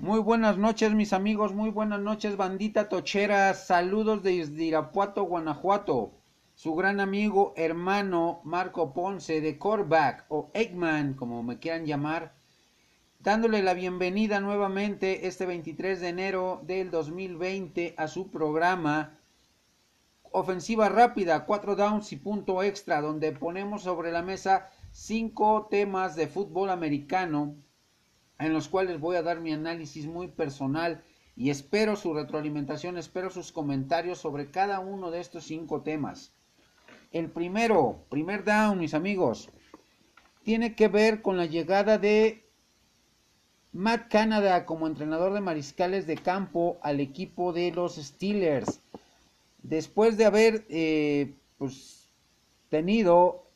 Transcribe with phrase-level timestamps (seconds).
[0.00, 6.12] Muy buenas noches mis amigos, muy buenas noches bandita tochera, saludos desde Irapuato, Guanajuato.
[6.54, 12.32] Su gran amigo hermano Marco Ponce de Corback o Eggman, como me quieran llamar,
[13.18, 19.18] dándole la bienvenida nuevamente este 23 de enero del 2020 a su programa
[20.30, 26.28] Ofensiva Rápida, 4 downs y punto extra, donde ponemos sobre la mesa cinco temas de
[26.28, 27.56] fútbol americano
[28.38, 31.02] en los cuales voy a dar mi análisis muy personal
[31.36, 36.32] y espero su retroalimentación, espero sus comentarios sobre cada uno de estos cinco temas.
[37.12, 39.48] El primero, primer down, mis amigos,
[40.42, 42.44] tiene que ver con la llegada de
[43.72, 48.80] Matt Canada como entrenador de mariscales de campo al equipo de los Steelers.
[49.62, 52.08] Después de haber eh, pues,
[52.68, 53.46] tenido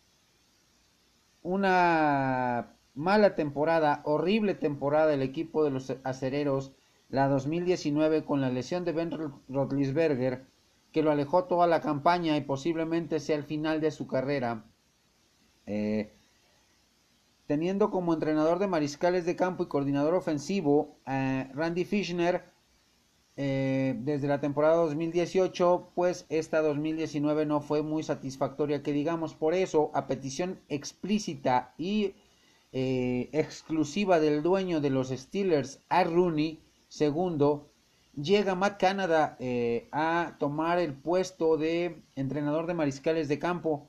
[1.43, 6.73] una mala temporada, horrible temporada el equipo de los acereros,
[7.09, 9.11] la 2019 con la lesión de Ben
[9.49, 10.47] Roethlisberger,
[10.93, 14.65] que lo alejó toda la campaña y posiblemente sea el final de su carrera.
[15.67, 16.13] Eh,
[17.47, 22.45] teniendo como entrenador de mariscales de campo y coordinador ofensivo a Randy Fishner
[23.37, 29.55] eh, desde la temporada 2018, pues esta 2019 no fue muy satisfactoria, que digamos, por
[29.55, 32.15] eso, a petición explícita y
[32.73, 37.71] eh, exclusiva del dueño de los Steelers, a Rooney, segundo,
[38.15, 43.89] llega Matt Canada eh, a tomar el puesto de entrenador de mariscales de campo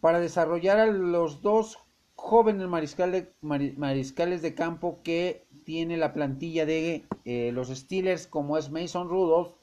[0.00, 1.78] para desarrollar a los dos
[2.14, 9.08] jóvenes mariscales de campo que tiene la plantilla de eh, los Steelers, como es Mason
[9.08, 9.54] Rudolph,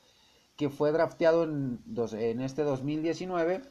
[0.55, 1.79] que fue drafteado en,
[2.13, 3.61] en este 2019,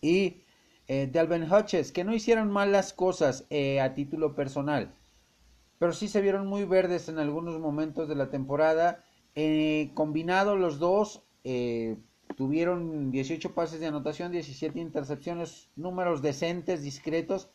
[0.00, 0.42] y
[0.88, 4.94] eh, Delvin Hutches, que no hicieron malas cosas eh, a título personal,
[5.78, 9.04] pero sí se vieron muy verdes en algunos momentos de la temporada.
[9.34, 11.98] Eh, combinado los dos, eh,
[12.36, 17.50] tuvieron 18 pases de anotación, 17 intercepciones, números decentes, discretos,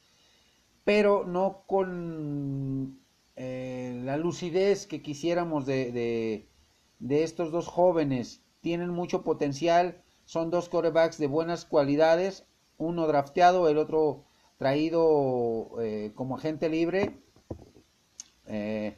[0.84, 3.00] pero no con
[3.36, 6.48] la lucidez que quisiéramos de,
[7.00, 8.44] de estos dos jóvenes.
[8.62, 12.46] Tienen mucho potencial, son dos corebacks de buenas cualidades,
[12.84, 14.24] uno drafteado, el otro
[14.58, 17.18] traído eh, como agente libre.
[18.48, 18.96] Eh,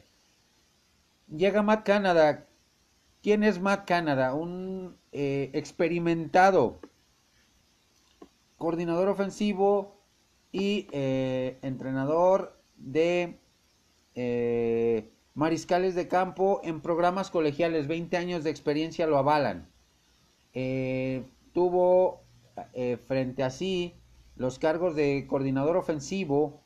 [1.28, 2.46] llega Matt Canada.
[3.22, 4.34] ¿Quién es Matt Canada?
[4.34, 6.78] Un eh, experimentado
[8.58, 10.00] coordinador ofensivo
[10.52, 13.38] y entrenador de
[15.34, 17.88] mariscales de campo en programas colegiales.
[17.88, 19.68] 20 años de experiencia lo avalan.
[21.52, 22.25] tuvo
[22.72, 23.94] eh, frente a sí
[24.36, 26.62] los cargos de coordinador ofensivo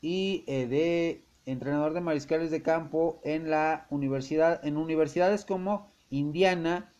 [0.00, 6.92] y eh, de entrenador de mariscales de campo en la universidad en universidades como Indiana,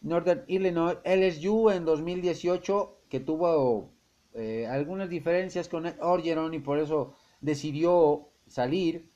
[0.00, 3.90] Northern Illinois, LSU en 2018 que tuvo
[4.34, 9.08] eh, algunas diferencias con Orgeron y por eso decidió salir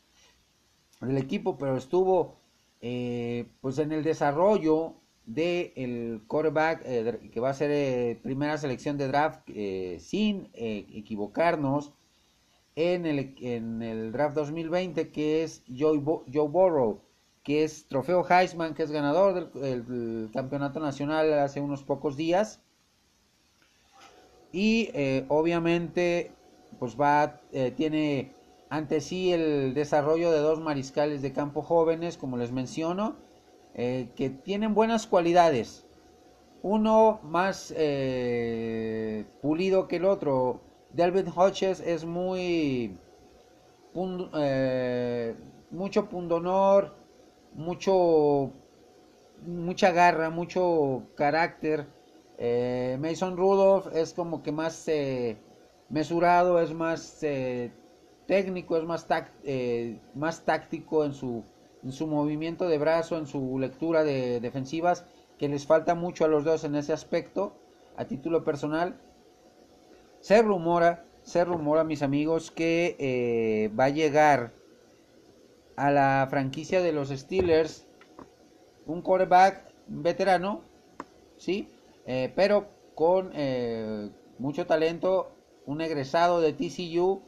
[1.00, 2.36] del equipo, pero estuvo
[3.60, 4.94] pues en el desarrollo
[5.28, 10.48] de el quarterback eh, que va a ser eh, primera selección de draft eh, sin
[10.54, 11.92] equivocarnos
[12.76, 16.00] en el, en el draft 2020 que es Joe,
[16.32, 17.02] Joe Burrow
[17.42, 22.60] que es trofeo Heisman que es ganador del, campeonato nacional hace unos pocos días.
[24.52, 24.90] Y
[25.28, 26.32] obviamente
[26.78, 27.40] pues va
[27.76, 28.32] tiene
[28.70, 33.16] ante sí el desarrollo de dos mariscales de campo jóvenes como les menciono
[33.74, 35.86] eh, que tienen buenas cualidades.
[36.62, 40.60] Uno más eh, pulido que el otro.
[40.92, 42.98] Delvin Hodges es muy...
[44.34, 45.34] Eh,
[45.70, 46.94] mucho pundonor,
[47.54, 48.52] mucho...
[49.46, 51.86] mucha garra, mucho carácter.
[53.00, 54.86] Mason Rudolph es como que más
[55.88, 57.20] mesurado, es más
[58.26, 59.06] técnico, es más,
[60.14, 61.42] más táctico en su
[61.84, 65.04] en su movimiento de brazo, en su lectura de defensivas,
[65.38, 67.54] que les falta mucho a los dos en ese aspecto,
[67.96, 69.00] a título personal.
[70.20, 74.52] Se rumora, se rumora, mis amigos, que eh, va a llegar
[75.76, 77.86] a la franquicia de los Steelers
[78.86, 80.62] un quarterback veterano,
[81.36, 81.68] sí,
[82.06, 84.08] eh, pero con eh,
[84.38, 85.30] mucho talento,
[85.66, 87.22] un egresado de TCU,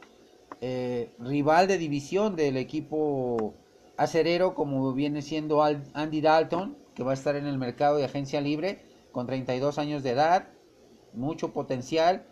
[1.19, 3.55] rival de división del equipo
[4.01, 8.41] acerero como viene siendo Andy Dalton, que va a estar en el mercado de agencia
[8.41, 8.79] libre
[9.11, 10.49] con 32 años de edad,
[11.13, 12.25] mucho potencial.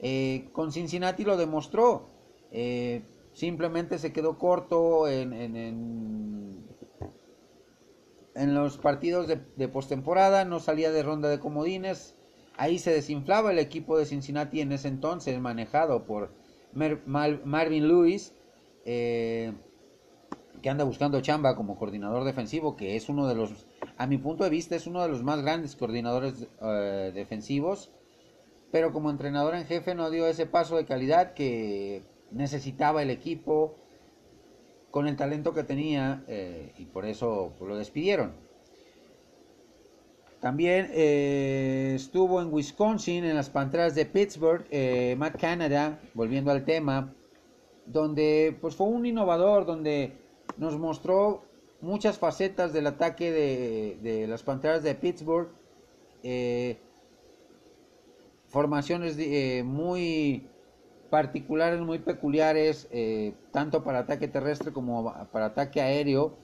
[0.00, 2.10] Eh, con Cincinnati lo demostró.
[2.50, 3.02] Eh,
[3.32, 5.32] simplemente se quedó corto en,
[8.34, 12.14] en los partidos de, postemporada, no salía de ronda de comodines.
[12.56, 16.32] Ahí se desinflaba el equipo de Cincinnati en ese entonces, manejado por
[16.74, 18.34] Marvin Lewis,
[18.84, 19.52] eh,
[20.62, 23.66] que anda buscando chamba como coordinador defensivo, que es uno de los,
[23.98, 27.90] a mi punto de vista, es uno de los más grandes coordinadores eh, defensivos,
[28.70, 33.74] pero como entrenador en jefe no dio ese paso de calidad que necesitaba el equipo
[34.90, 38.32] con el talento que tenía eh, y por eso lo despidieron.
[40.40, 44.66] También eh, estuvo en Wisconsin, en las Panteras de Pittsburgh,
[45.16, 47.14] Matt Canada, volviendo al tema,
[47.86, 50.21] donde pues fue un innovador, donde
[50.56, 51.42] nos mostró
[51.80, 53.30] muchas facetas del ataque
[54.02, 55.48] de, las Panteras de Pittsburgh,
[56.22, 56.78] eh,
[58.48, 59.16] formaciones
[59.64, 60.46] muy
[61.10, 62.88] particulares, muy peculiares,
[63.50, 66.36] tanto para ataque terrestre como para ataque aéreo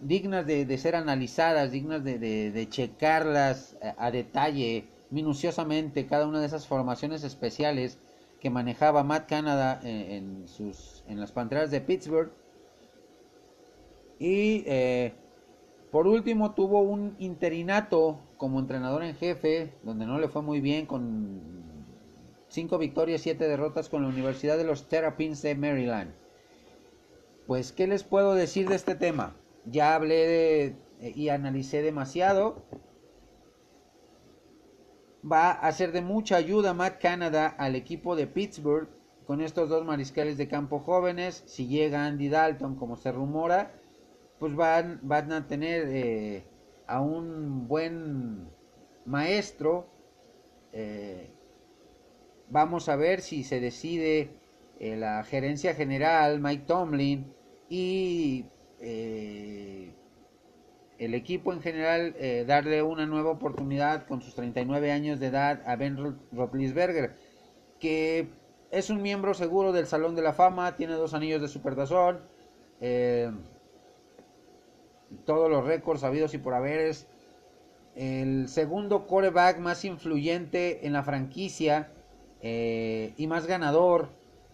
[0.00, 7.24] dignas de, ser analizadas, dignas de, checarlas a, detalle, minuciosamente, cada una de esas formaciones
[7.24, 7.98] especiales
[8.40, 12.32] que manejaba Matt Canada en, sus, en las Panteras de Pittsburgh.
[14.18, 15.14] Y eh,
[15.90, 20.86] por último tuvo un interinato como entrenador en jefe, donde no le fue muy bien,
[20.86, 21.40] con
[22.48, 26.14] cinco victorias, siete derrotas con la Universidad de los Terrapins de Maryland.
[27.46, 29.36] Pues, ¿qué les puedo decir de este tema?
[29.64, 32.64] ya hablé y analicé demasiado.
[35.22, 38.88] Va a ser de mucha ayuda Matt Canada al equipo de Pittsburgh
[39.26, 41.44] con estos dos mariscales de campo jóvenes.
[41.46, 43.72] Si llega Andy Dalton, como se rumora,
[44.38, 45.00] pues van,
[45.32, 46.44] a tener eh,
[46.86, 48.48] a un buen
[49.04, 49.86] maestro.
[50.72, 51.30] Eh,
[52.48, 54.30] vamos a ver si se decide
[54.78, 57.32] eh, la gerencia general, Mike Tomlin,
[57.68, 58.46] y
[61.00, 65.62] el equipo en general eh, darle una nueva oportunidad con sus 39 años de edad
[65.64, 65.96] a Ben
[66.30, 67.14] Roethlisberger,
[67.78, 68.28] que
[68.70, 72.20] es un miembro seguro del Salón de la Fama, tiene dos anillos de Supertazón,
[72.82, 73.32] eh,
[75.24, 77.06] todos los récords habidos y por haber es
[77.96, 81.90] el segundo quarterback más influyente en la franquicia
[82.42, 84.10] y más ganador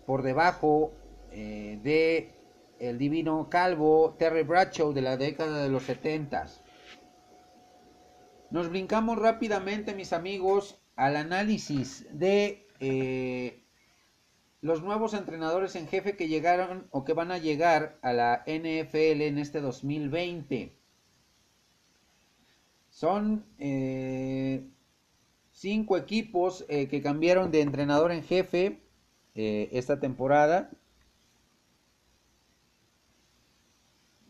[0.06, 0.92] por debajo
[1.30, 2.30] de
[2.78, 6.46] el divino calvo Terry Bradshaw de la década de los 70.
[8.50, 13.62] Nos brincamos rápidamente, mis amigos, al análisis de eh,
[14.60, 19.22] los nuevos entrenadores en jefe que llegaron o que van a llegar a la NFL
[19.22, 20.72] en este 2020.
[22.88, 24.64] Son eh,
[25.52, 28.80] cinco equipos eh, que cambiaron de entrenador en jefe
[29.34, 30.70] esta temporada.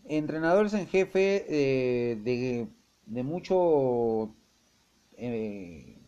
[0.08, 2.69] Entrenadores en jefe eh,
[3.06, 4.35] de, mucho
[5.17, 5.99] eh,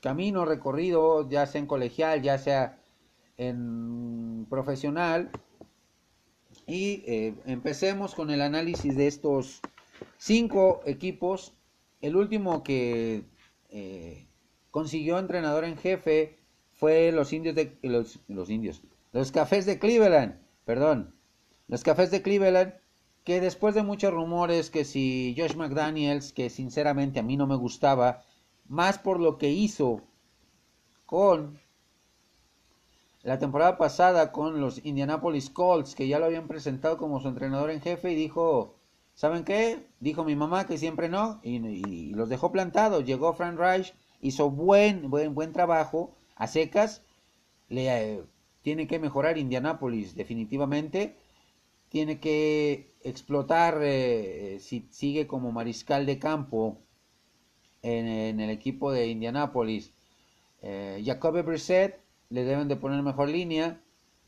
[0.00, 2.78] camino recorrido, ya sea en colegial, ya sea
[3.36, 5.30] en profesional.
[6.66, 9.60] Y eh, empecemos con el análisis de estos
[10.18, 11.54] cinco equipos.
[12.00, 13.24] El último que
[14.70, 16.38] consiguió entrenador en jefe
[16.72, 18.82] fue los indios de los, los indios,
[19.12, 21.15] los cafés de Cleveland, perdón,
[21.68, 22.74] los Cafés de Cleveland,
[23.24, 27.56] que después de muchos rumores que si Josh McDaniels, que sinceramente a mí no me
[27.56, 28.22] gustaba,
[28.68, 30.02] más por lo que hizo
[31.06, 31.58] con
[33.22, 37.70] la temporada pasada con los Indianapolis Colts, que ya lo habían presentado como su entrenador
[37.70, 38.76] en jefe y dijo,
[39.14, 39.84] ¿saben qué?
[39.98, 43.04] Dijo mi mamá que siempre no y, los dejó plantados.
[43.04, 47.02] Llegó Frank Reich, hizo buen, buen, buen trabajo a secas.
[47.68, 48.22] Le, eh,
[48.62, 51.16] tiene que mejorar Indianapolis definitivamente
[51.96, 56.76] tiene que explotar eh, si sigue como mariscal de campo
[57.80, 59.94] en, el equipo de Indianapolis.
[60.60, 61.02] Eh,
[61.42, 61.98] Brissett
[62.28, 63.80] le deben de poner mejor línea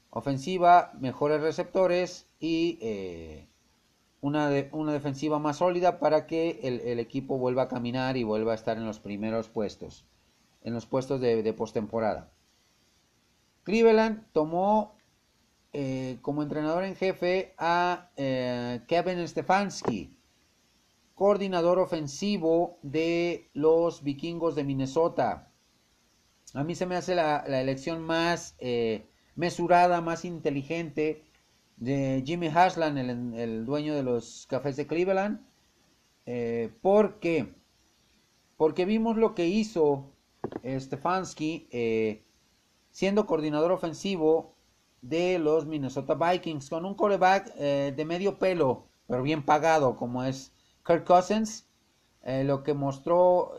[0.08, 3.48] ofensiva, mejores receptores y eh,
[4.22, 8.54] una, una, defensiva más sólida para que el, equipo vuelva a caminar y vuelva a
[8.54, 10.06] estar en los primeros puestos,
[10.62, 12.30] en los puestos de, de postemporada.
[13.64, 14.97] Cleveland tomó
[15.80, 20.18] eh, como entrenador en jefe a eh, Kevin Stefanski,
[21.14, 25.52] coordinador ofensivo de los vikingos de Minnesota.
[26.52, 29.06] A mí se me hace la, elección más eh,
[29.36, 31.22] mesurada, más inteligente
[31.76, 35.46] de Jimmy Haslam, el, dueño de los cafés de Cleveland.
[36.82, 37.54] ¿Por qué?
[38.56, 40.10] Porque vimos lo que hizo
[40.64, 41.68] Stefanski
[42.90, 44.57] siendo coordinador ofensivo
[45.02, 50.24] de los Minnesota Vikings con un coreback eh, de medio pelo, pero bien pagado como
[50.24, 50.52] es
[50.86, 51.66] Kirk Cousins.
[52.22, 53.52] Eh, lo que mostró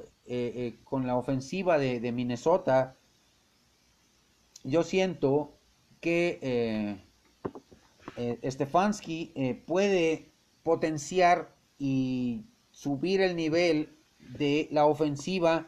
[0.84, 2.96] con la ofensiva de, Minnesota,
[4.64, 5.58] yo siento
[6.02, 7.00] que
[8.44, 10.32] Stefanski puede
[10.62, 15.68] potenciar y subir el nivel de la ofensiva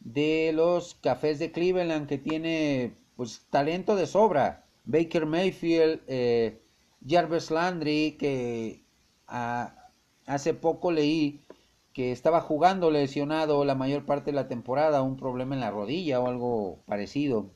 [0.00, 4.66] de los Cafés de Cleveland que tiene pues talento de sobra.
[4.90, 6.60] Baker Mayfield, eh,
[7.06, 8.82] Jarvis Landry, que
[9.26, 11.44] hace poco leí
[11.92, 16.20] que estaba jugando lesionado la mayor parte de la temporada, un problema en la rodilla
[16.20, 17.52] o algo parecido,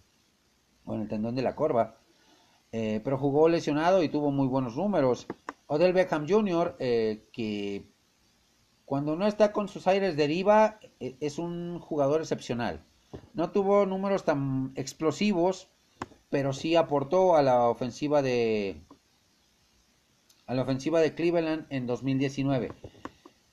[0.85, 1.97] o en el tendón de la corva,
[2.71, 5.27] eh, pero jugó lesionado y tuvo muy buenos números.
[5.67, 7.85] Odell Beckham Jr., eh, que
[8.85, 12.85] cuando no está con sus aires deriva, es un jugador excepcional.
[13.33, 15.74] No tuvo números tan explosivos,
[16.35, 18.83] pero sí aportó a la ofensiva de
[20.47, 22.73] a la ofensiva de Cleveland en 2019.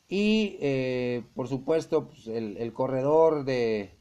[0.09, 3.91] Y eh, por supuesto, pues, el, corredor de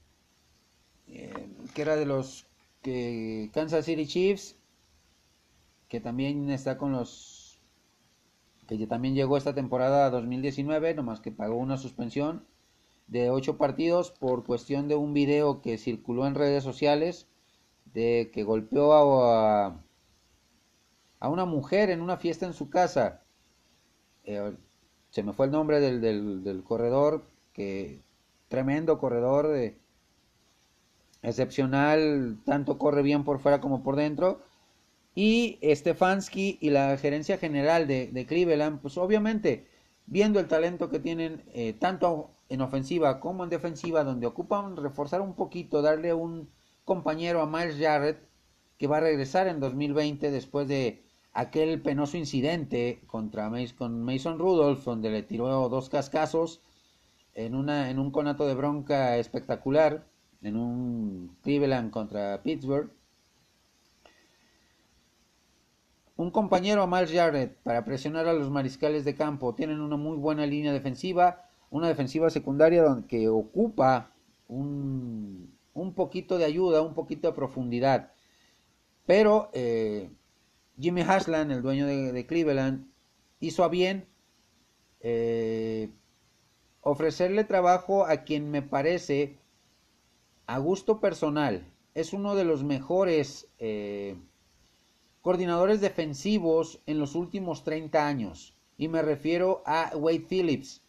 [1.08, 2.46] eh, que era de los
[3.52, 4.56] Kansas City Chiefs,
[5.90, 7.58] que también está con los
[8.66, 12.46] que también llegó esta temporada 2019, nomás que pagó una suspensión
[13.08, 17.26] de ocho partidos por cuestión de un video que circuló en redes sociales
[17.94, 19.82] de que golpeó a,
[21.20, 23.22] a una mujer en una fiesta en su casa.
[24.24, 24.56] Eh,
[25.10, 26.00] se me fue el nombre del,
[26.42, 28.02] del, corredor, que
[28.48, 29.76] tremendo corredor, de,
[31.22, 34.42] excepcional, tanto corre bien por fuera como por dentro.
[35.14, 39.66] Y Stefanski y la gerencia general de, Cleveland, pues obviamente,
[40.06, 45.20] viendo el talento que tienen eh, tanto en ofensiva como en defensiva, donde ocupan reforzar
[45.20, 46.48] un poquito, darle un
[46.90, 48.18] compañero a Miles Jarrett,
[48.76, 54.82] que va a regresar en 2020 después de aquel penoso incidente contra con Mason Rudolph,
[54.82, 56.60] donde le tiró dos cascazos
[57.34, 60.04] en, una, en un conato de bronca espectacular,
[60.42, 62.90] en un Cleveland contra Pittsburgh.
[66.16, 69.54] Un compañero a Miles Jarrett para presionar a los mariscales de campo.
[69.54, 74.10] Tienen una muy buena línea defensiva, una defensiva secundaria que ocupa
[74.48, 78.12] un, un, poquito de ayuda, un poquito de profundidad.
[79.06, 80.10] Pero eh,
[80.78, 82.86] Jimmy Haslan, el dueño de, Cleveland,
[83.40, 84.06] hizo a bien
[85.00, 85.90] eh,
[86.80, 89.38] ofrecerle trabajo a quien me parece
[90.46, 91.64] a gusto personal.
[91.94, 94.16] Es uno de los mejores eh,
[95.22, 98.54] coordinadores defensivos en los últimos 30 años.
[98.76, 100.82] Y me refiero a Wade Phillips,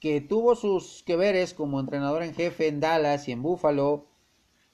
[0.00, 4.06] que tuvo sus que veres como entrenador en jefe en Dallas y en Buffalo,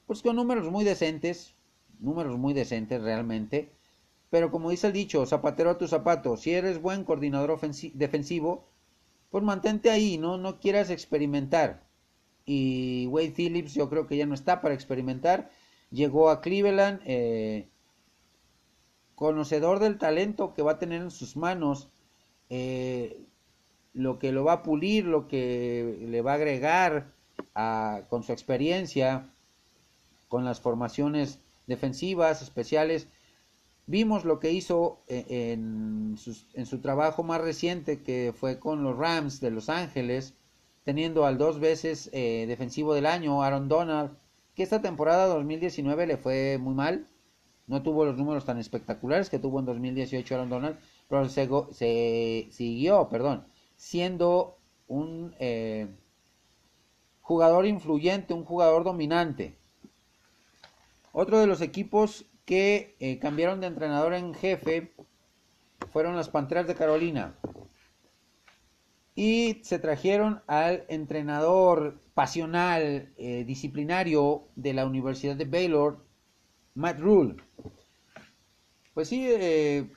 [0.05, 1.55] pues con números muy decentes,
[1.99, 3.71] números muy decentes realmente.
[4.29, 7.59] Pero como dice el dicho, zapatero a tu zapato, si eres buen coordinador
[7.93, 8.67] defensivo,
[9.29, 10.37] pues mantente ahí, ¿no?
[10.37, 11.83] No quieras experimentar.
[12.45, 15.51] Y Wade Phillips yo creo que ya no está para experimentar.
[15.91, 17.69] Llegó a Cleveland, eh,
[19.15, 21.89] conocedor del talento que va a tener en sus manos,
[22.49, 23.23] eh,
[23.93, 27.13] lo que lo va a pulir, lo que le va a agregar
[28.09, 29.32] con su experiencia,
[30.33, 33.07] con las formaciones defensivas, especiales.
[33.85, 39.41] Vimos lo que hizo eh, en, su trabajo más reciente, que fue con los Rams
[39.41, 40.33] de Los Ángeles,
[40.85, 44.17] teniendo al dos veces eh, defensivo del año, Aaron Donald,
[44.55, 47.05] que esta temporada 2019 le fue muy mal,
[47.67, 53.07] no tuvo los números tan espectaculares que tuvo en 2018 Aaron Donald, pero se, siguió,
[53.07, 55.89] perdón, siendo un eh,
[57.21, 59.61] jugador influyente, un jugador dominante.
[61.15, 64.95] Otro de los equipos que eh, cambiaron de entrenador en jefe
[65.91, 67.35] fueron las Panteras de Carolina.
[69.13, 76.03] Y se trajeron al entrenador pasional, eh, disciplinario de la Universidad de Baylor,
[76.73, 77.35] Matt Rule.
[78.95, 79.91] Pues sí, eh,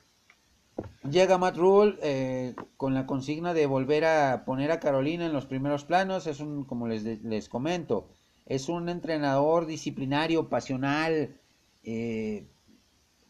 [1.10, 5.84] llega Matt Rule con la consigna de volver a poner a Carolina en los primeros
[5.84, 6.26] planos.
[6.26, 8.10] Es un, como les, les comento,
[8.46, 11.36] es un entrenador disciplinario, pasional,
[11.84, 12.46] eh,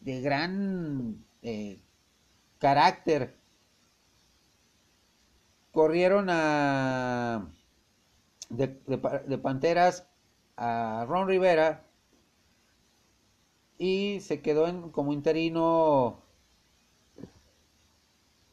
[0.01, 1.23] de gran
[2.59, 3.35] carácter.
[5.71, 7.47] Corrieron a
[8.49, 10.07] de Panteras
[10.55, 11.83] a Ron Rivera
[13.77, 16.19] y se quedó en, como interino.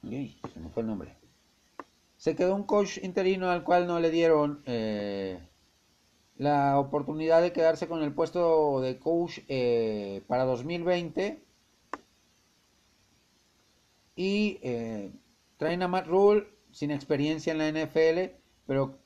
[0.02, 1.16] Uy, se me fue el nombre.
[2.16, 5.40] Se quedó un coach interino al cual no le dieron eh,
[6.36, 11.40] la oportunidad de quedarse con el puesto de coach eh, para 2020
[14.16, 15.12] Y eh,
[15.56, 18.36] traen a Matt Rule sin experiencia en la NFL,
[18.66, 18.98] pero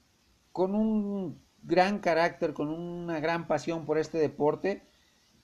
[0.53, 4.83] con un gran carácter, con una gran pasión por este deporte,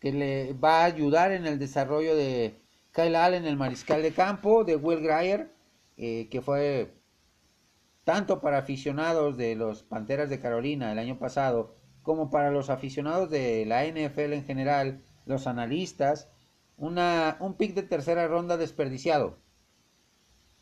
[0.01, 2.55] que le va a ayudar en el desarrollo de
[2.93, 5.51] Kyle Allen, el mariscal de campo, de Will Greyer,
[5.97, 6.93] eh, que fue
[8.05, 13.31] tanto para aficionados de los Panteras de Carolina el año pasado, como para los aficionados
[13.31, 16.29] de la NFL en general, los analistas,
[16.77, 19.39] una, un pick de tercera ronda desperdiciado.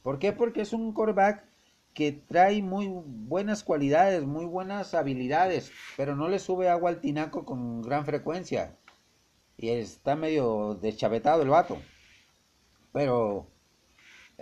[0.03, 0.33] ¿Por qué?
[0.33, 1.45] Porque es un quarterback
[1.95, 7.45] que trae muy buenas cualidades, muy buenas habilidades, pero no le sube agua al tinaco
[7.45, 8.77] con gran frecuencia.
[9.57, 11.79] Y está medio deschavetado el vato.
[12.93, 13.52] Pero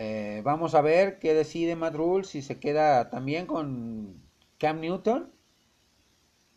[0.02, 4.22] eh, vamos a ver qué decide Matt Rule, si se queda también con
[4.56, 5.30] Cam Newton,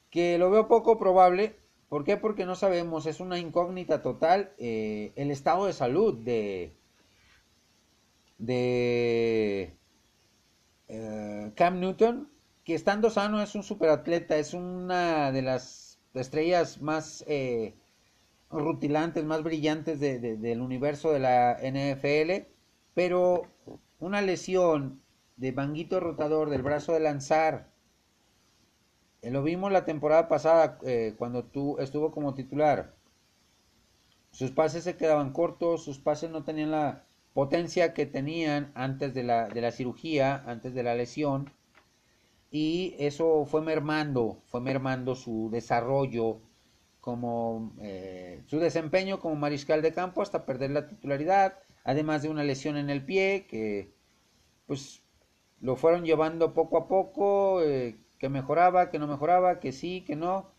[0.09, 1.57] que lo veo poco probable.
[1.89, 2.15] ¿Por qué?
[2.15, 6.77] Porque no sabemos, es una incógnita total eh, el estado de salud de,
[10.87, 12.31] eh, Cam Newton,
[12.63, 17.25] que estando sano es un superatleta, es una de las estrellas más
[18.49, 22.52] rutilantes, más brillantes del universo de la NFL,
[22.93, 23.47] pero
[23.99, 25.01] una lesión
[25.37, 27.69] de banguito rotador del brazo de lanzar,
[29.21, 30.79] eh, lo vimos la temporada pasada
[31.17, 32.93] cuando tú estuvo como titular.
[34.31, 39.23] Sus pases se quedaban cortos, sus pases no tenían la potencia que tenían antes de
[39.23, 41.51] la, de la cirugía, antes de la lesión,
[42.53, 46.39] y eso fue mermando, fue mermando su desarrollo
[47.01, 52.43] como eh, su desempeño como mariscal de campo hasta perder la titularidad, además de una
[52.43, 53.93] lesión en el pie que
[54.67, 55.03] pues
[55.61, 60.15] lo fueron llevando poco a poco, eh, que mejoraba, que no mejoraba, que sí, que
[60.15, 60.51] no.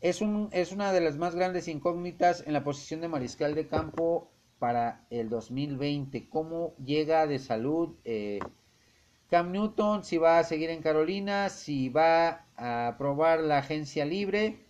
[0.00, 3.66] Es, un, es una de las más grandes incógnitas en la posición de mariscal de
[3.66, 6.28] campo para el 2020.
[6.28, 8.38] ¿Cómo llega de salud eh,
[9.28, 10.04] Cam Newton?
[10.04, 14.64] Si va a seguir en Carolina, si va a probar la agencia libre,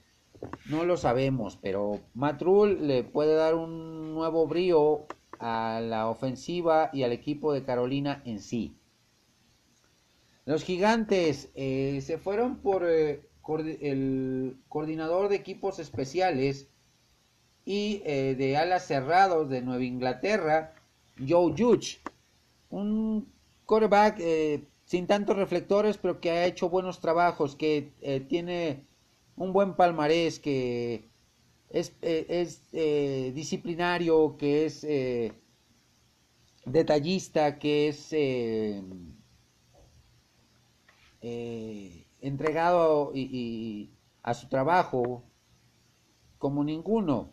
[0.70, 5.06] no lo sabemos, pero Matt le puede dar un nuevo brío
[5.40, 8.76] a la ofensiva y al equipo de Carolina en sí.
[10.44, 13.22] Los gigantes eh, se fueron por eh,
[13.80, 16.68] el coordinador de equipos especiales
[17.64, 20.74] y eh, de alas cerrados de Nueva Inglaterra,
[21.26, 22.00] Joe Judge,
[22.68, 23.32] un
[23.64, 24.20] quarterback
[24.84, 27.92] sin tantos reflectores, pero que ha hecho buenos trabajos, que
[28.28, 28.84] tiene
[29.36, 31.09] un buen palmarés, que
[31.70, 32.70] es, es
[33.34, 34.86] disciplinario, que es
[36.64, 38.12] detallista, que es
[42.20, 43.12] entregado
[44.22, 45.24] a su trabajo
[46.38, 47.32] como ninguno.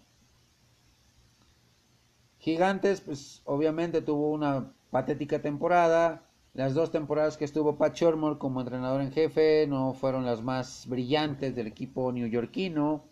[2.40, 6.24] Gigantes, pues obviamente tuvo una patética temporada.
[6.54, 10.88] Las dos temporadas que estuvo Pat Shurmur como entrenador en jefe no fueron las más
[10.88, 13.04] brillantes del equipo neoyorquino.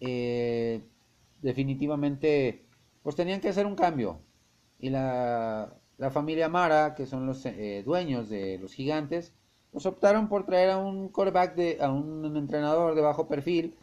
[0.00, 0.82] Eh,
[1.42, 2.64] definitivamente,
[3.02, 4.20] pues tenían que hacer un cambio.
[4.78, 5.74] Y la,
[6.10, 9.34] familia Mara, que son los eh, dueños de los gigantes,
[9.72, 13.76] pues optaron por traer a un quarterback, de, a un entrenador de bajo perfil,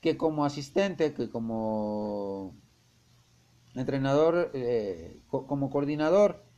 [0.00, 2.54] que como asistente, que como
[3.74, 6.49] entrenador, eh, como coordinador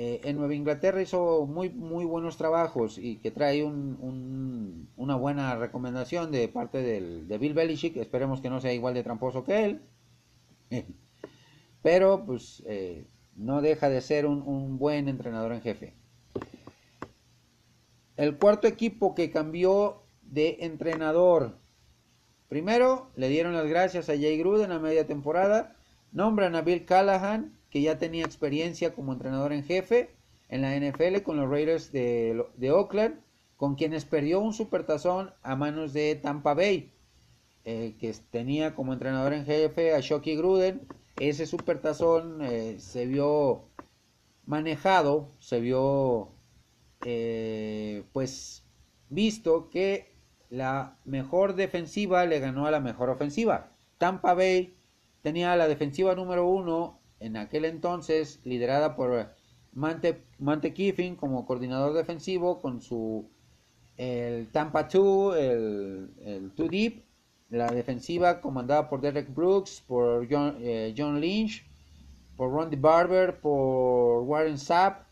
[0.00, 5.56] eh, en Nueva Inglaterra hizo muy, muy buenos trabajos y que trae un, una buena
[5.56, 7.96] recomendación de parte del, de Bill Belichick.
[7.96, 9.82] Esperemos que no sea igual de tramposo que él.
[11.82, 15.94] Pero pues eh, no deja de ser un, un buen entrenador en jefe.
[18.16, 21.58] El cuarto equipo que cambió de entrenador.
[22.48, 25.74] Primero le dieron las gracias a Jay Gruden a media temporada
[26.12, 30.10] Nombran a Bill Callahan, que ya tenía experiencia como entrenador en jefe
[30.48, 33.20] en la NFL con los Raiders de, Oakland,
[33.56, 36.90] con quienes perdió un supertazón a manos de Tampa Bay,
[37.64, 40.86] eh, que tenía como entrenador en jefe a Shocky Gruden.
[41.16, 43.64] Ese supertazón eh, se vio
[44.46, 46.30] manejado, se vio
[47.04, 48.64] eh, pues
[49.10, 50.14] visto que
[50.50, 53.70] la mejor defensiva le ganó a la mejor ofensiva.
[53.98, 54.74] Tampa Bay
[55.22, 59.30] tenía la defensiva número uno en aquel entonces, liderada por
[59.72, 63.28] Mante, Mante Kiffin como coordinador defensivo, con su
[63.98, 67.02] el Tampa 2, el, el Deep,
[67.50, 71.64] la defensiva comandada por Derek Brooks, por John, eh, John Lynch,
[72.36, 75.06] por Rondy Barber, por Warren Sapp.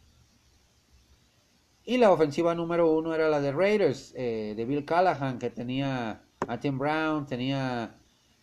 [1.84, 6.22] Y la ofensiva número uno era la de Raiders, eh, de Bill Callahan, que tenía
[6.46, 7.94] a Tim Brown, tenía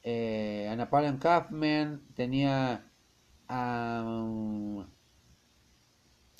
[0.04, 2.86] eh, a Napoleon Kaufman, tenía
[3.54, 4.86] a,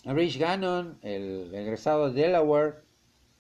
[0.06, 2.84] Rich Gannon, el egresado de Delaware,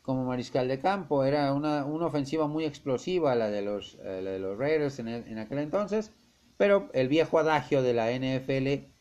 [0.02, 1.24] como mariscal de campo.
[1.24, 5.60] Era una, ofensiva muy explosiva la de los, eh, de los Raiders en, en, aquel
[5.60, 6.12] entonces,
[6.58, 8.92] pero el viejo adagio de la NFL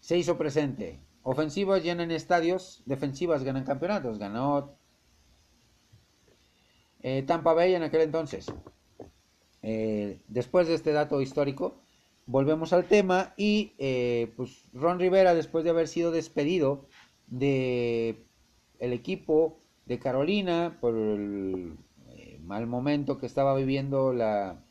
[0.00, 1.00] se hizo presente.
[1.22, 4.18] Ofensivas llenan estadios, defensivas ganan campeonatos.
[4.18, 4.76] Ganó
[7.02, 8.46] eh, Tampa Bay en aquel entonces.
[9.62, 11.80] Eh, después de este dato histórico,
[12.26, 13.72] volvemos al tema y
[14.36, 16.86] pues Ron Rivera, después de haber sido despedido
[17.26, 18.24] de
[18.82, 21.76] el equipo de Carolina por el
[22.10, 24.64] eh, mal momento que estaba viviendo la,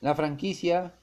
[0.00, 0.94] la franquicia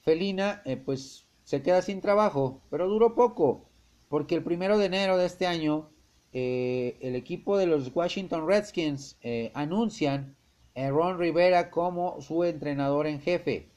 [0.00, 3.68] felina, eh, pues se queda sin trabajo, pero duró poco,
[4.08, 5.90] porque el primero de enero de este año
[6.32, 9.18] eh, el equipo de los Washington Redskins
[9.52, 10.34] anuncian
[10.74, 13.71] a Ron Rivera como su entrenador en jefe.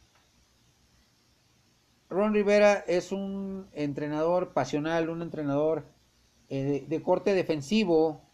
[2.10, 5.86] Ron Rivera es un entrenador pasional, un entrenador
[6.50, 8.26] de corte defensivo,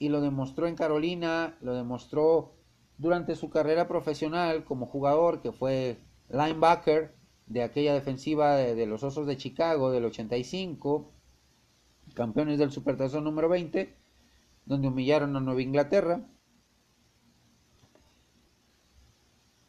[0.00, 2.54] y lo demostró en Carolina, lo demostró
[2.96, 5.98] durante su carrera profesional como jugador, que fue
[6.30, 7.14] linebacker
[7.46, 11.12] de aquella defensiva de, los Osos de Chicago del 85,
[12.14, 13.94] campeones del Supertazón número 20,
[14.64, 16.26] donde humillaron a Nueva Inglaterra.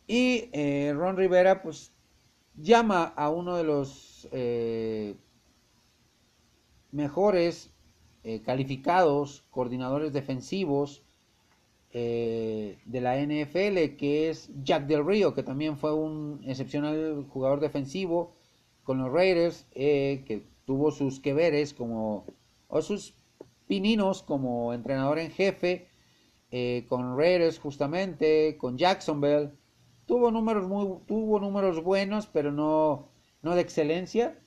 [0.07, 1.93] Y eh, Ron Rivera, pues,
[2.55, 5.15] llama a uno de los eh,
[6.91, 7.71] mejores
[8.23, 11.01] eh, calificados coordinadores defensivos
[11.91, 17.59] eh, de la NFL, que es Jack Del Río, que también fue un excepcional jugador
[17.59, 18.35] defensivo
[18.83, 22.25] con los Raiders, eh, que tuvo sus que veres como,
[22.67, 23.15] o sus
[23.67, 25.87] pininos como entrenador en jefe,
[26.89, 29.51] con Raiders justamente, con Jacksonville.
[30.11, 33.07] Tuvo números, muy, tuvo números buenos, pero no,
[33.41, 34.37] no de excelencia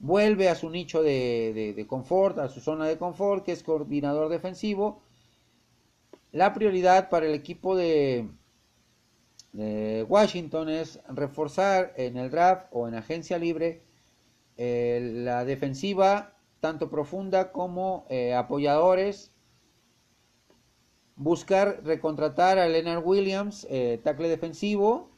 [0.00, 5.02] vuelve a su nicho de, confort, a su zona de confort, que es coordinador defensivo.
[6.32, 8.28] La prioridad para el equipo de,
[10.08, 13.82] Washington es reforzar en el draft o en agencia libre
[14.56, 19.30] eh, la defensiva, tanto profunda como eh, apoyadores.
[21.16, 25.10] Buscar recontratar a Leonard Williams, eh, tackle defensivo,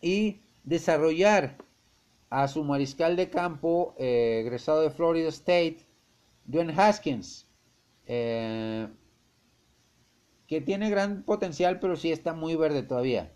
[0.00, 1.56] y desarrollar
[2.30, 5.78] a su mariscal de campo, eh, egresado de Florida State,
[6.44, 7.46] Dwayne Haskins,
[8.06, 8.88] eh,
[10.46, 13.32] que tiene gran potencial, pero sí está muy verde todavía.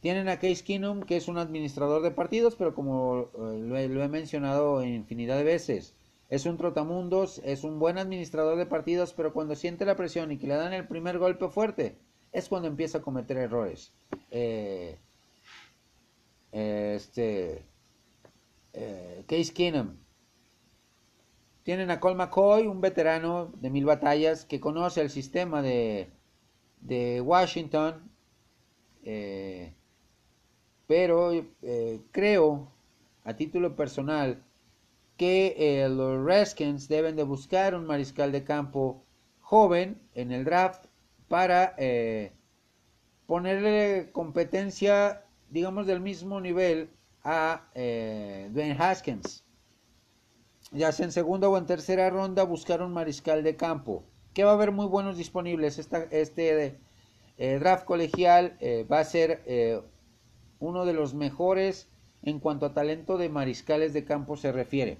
[0.00, 3.88] Tienen a Case Keenum, que es un administrador de partidos, pero como eh, lo, he,
[3.88, 5.96] lo, he, mencionado infinidad de veces,
[6.28, 10.38] es un trotamundos, es un buen administrador de partidos, pero cuando siente la presión y
[10.38, 11.98] que le dan el primer golpe fuerte,
[12.32, 13.92] es cuando empieza a cometer errores.
[16.52, 17.64] este
[18.72, 19.96] eh, Case Keenum.
[21.62, 26.10] Tienen a Cole McCoy, un veterano de mil batallas que conoce el sistema de,
[26.80, 28.10] de Washington.
[29.02, 29.74] Eh,
[30.86, 32.72] pero eh, creo,
[33.24, 34.42] a título personal,
[35.18, 39.04] que los Redskins deben de buscar un mariscal de campo
[39.40, 40.86] joven en el draft
[41.28, 41.74] para
[43.28, 46.88] ponerle competencia, digamos, del mismo nivel
[47.22, 49.44] a eh, Dwayne Haskins.
[50.72, 54.02] Ya sea en segunda o en tercera ronda buscar un mariscal de campo.
[54.32, 55.78] Que va a haber muy buenos disponibles.
[55.78, 56.78] este
[57.36, 59.42] eh, draft colegial eh, va a ser
[60.58, 61.86] uno de los mejores
[62.22, 64.98] en cuanto a talento de mariscales de campo se refiere.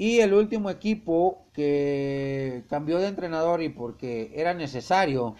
[0.00, 5.36] Y el último equipo que cambió de entrenador y porque era necesario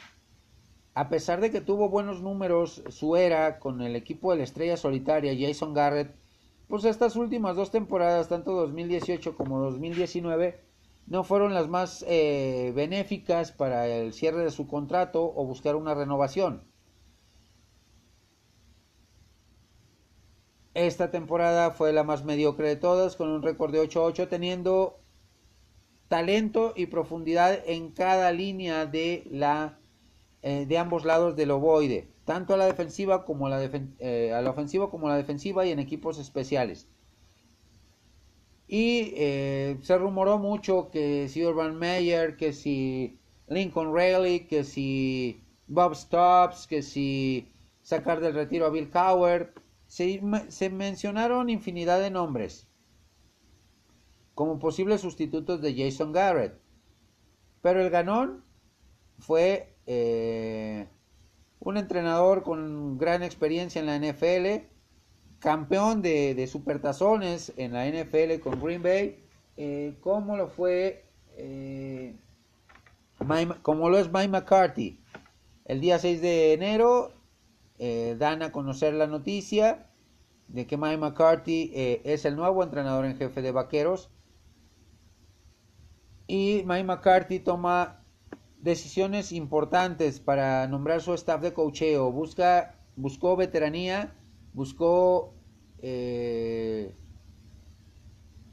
[0.93, 4.77] a pesar de que tuvo buenos números su era con el equipo de la estrella
[4.77, 6.15] solitaria Jason Garrett,
[6.69, 10.61] pues estas últimas dos temporadas, tanto 2018 como 2019,
[11.07, 15.95] no fueron las más eh, benéficas para el cierre de su contrato o buscar una
[15.95, 16.70] renovación.
[20.75, 25.01] Esta temporada fue la más mediocre de todas, con un récord de 8-8, teniendo
[26.09, 29.81] talento y profundidad en cada línea de la
[30.43, 33.63] eh, de ambos lados del ovoide, tanto a la defensiva como la,
[33.99, 36.89] eh, a la ofensiva como a la defensiva y en equipos especiales.
[38.67, 45.43] Y eh, se rumoró mucho que si Urban Meyer, que si Lincoln Riley, que si
[45.67, 47.53] Bob Stops, que si
[47.83, 49.53] sacar del retiro a Bill Cowher.
[49.91, 52.69] Se, mencionaron infinidad de nombres
[54.37, 56.61] como posibles sustitutos de Jason Garrett.
[57.61, 58.45] Pero el ganón
[59.19, 60.87] fue eh,
[61.59, 64.65] un entrenador con gran experiencia en la NFL,
[65.41, 69.25] campeón de, de supertazones en la NFL con Green Bay,
[69.57, 71.05] eh, como lo fue,
[71.37, 72.15] eh,
[73.63, 75.01] como lo es Mike McCarthy.
[75.65, 77.13] El día 6 de enero
[77.81, 79.91] eh, dan a conocer la noticia
[80.47, 84.11] de que Mike McCarthy es el nuevo entrenador en jefe de Vaqueros.
[86.27, 88.01] Y Mike McCarthy toma
[88.61, 92.13] decisiones importantes para nombrar su staff de cocheo.
[92.13, 94.15] Busca, buscó veteranía,
[94.53, 95.35] buscó
[95.79, 96.95] eh,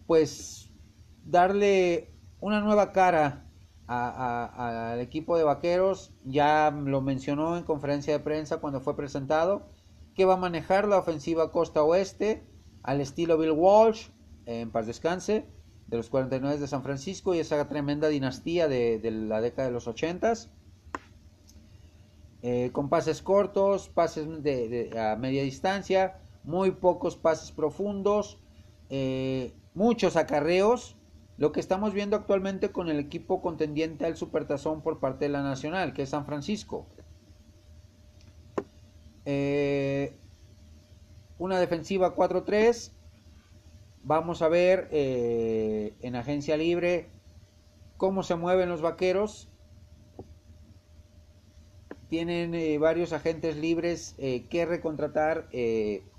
[0.05, 0.69] pues
[1.25, 2.09] darle
[2.39, 3.46] una nueva cara
[3.87, 6.13] al equipo de vaqueros.
[6.25, 9.67] Ya lo mencionó en conferencia de prensa cuando fue presentado,
[10.13, 12.43] que va a manejar la ofensiva costa oeste
[12.83, 14.09] al estilo Bill Walsh,
[14.45, 15.45] en paz descanse
[15.87, 19.87] de los 49 de San Francisco y esa tremenda dinastía de, la década de los
[19.87, 20.33] 80
[22.43, 28.37] eh, con pases cortos, pases de, a media distancia, muy pocos pases profundos,
[28.89, 30.96] eh, muchos acarreos,
[31.37, 35.43] lo que estamos viendo actualmente con el equipo contendiente al Supertazón por parte de la
[35.43, 36.87] Nacional, que es San Francisco.
[39.25, 40.15] Eh,
[41.37, 42.91] una defensiva 4-3,
[44.03, 47.09] Vamos a ver eh, en agencia libre
[47.97, 49.49] cómo se mueven los vaqueros.
[52.07, 55.49] Tienen eh, varios agentes libres que recontratar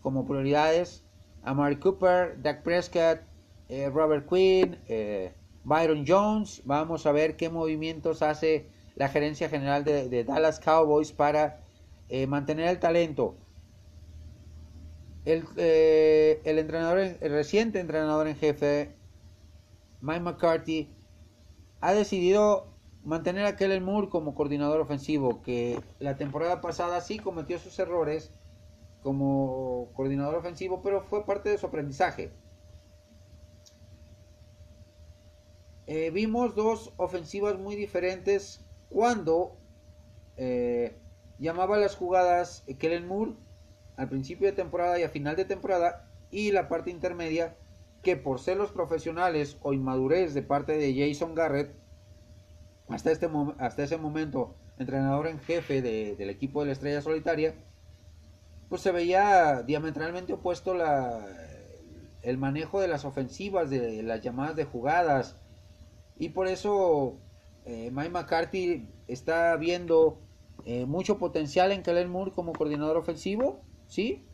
[0.02, 1.02] como prioridades.
[1.42, 3.20] A Mark Cooper, Dak Prescott,
[3.68, 4.78] Robert Quinn,
[5.64, 6.62] Byron Jones.
[6.64, 11.61] Vamos a ver qué movimientos hace la gerencia general de Dallas Cowboys para
[12.26, 13.37] mantener el talento.
[15.31, 18.94] Eh, el, entrenador, el reciente entrenador en jefe,
[20.00, 20.90] Mike McCarthy,
[21.83, 22.72] ha decidido
[23.04, 28.33] mantener a Kellen Moore como coordinador ofensivo, que la temporada pasada sí cometió sus errores
[29.02, 32.33] como coordinador ofensivo, pero fue parte de su aprendizaje.
[35.90, 39.57] Eh, vimos dos ofensivas muy diferentes cuando
[40.37, 40.98] eh,
[41.38, 43.33] llamaba las jugadas Kellen Moore
[43.96, 47.57] al principio de temporada y a final de temporada y la parte intermedia
[48.03, 51.74] que por celos profesionales o inmadurez de parte de Jason Garrett
[52.90, 57.55] hasta, este hasta ese momento entrenador en jefe del equipo de la Estrella Solitaria
[58.68, 61.27] pues se veía diametralmente opuesto la,
[62.20, 65.38] el manejo de las ofensivas, de las llamadas de jugadas
[66.18, 67.18] y por eso
[67.64, 70.20] eh, Mike McCarthy está viendo
[70.64, 74.26] eh, mucho potencial en Kellen Moore como coordinador ofensivo ¿sí?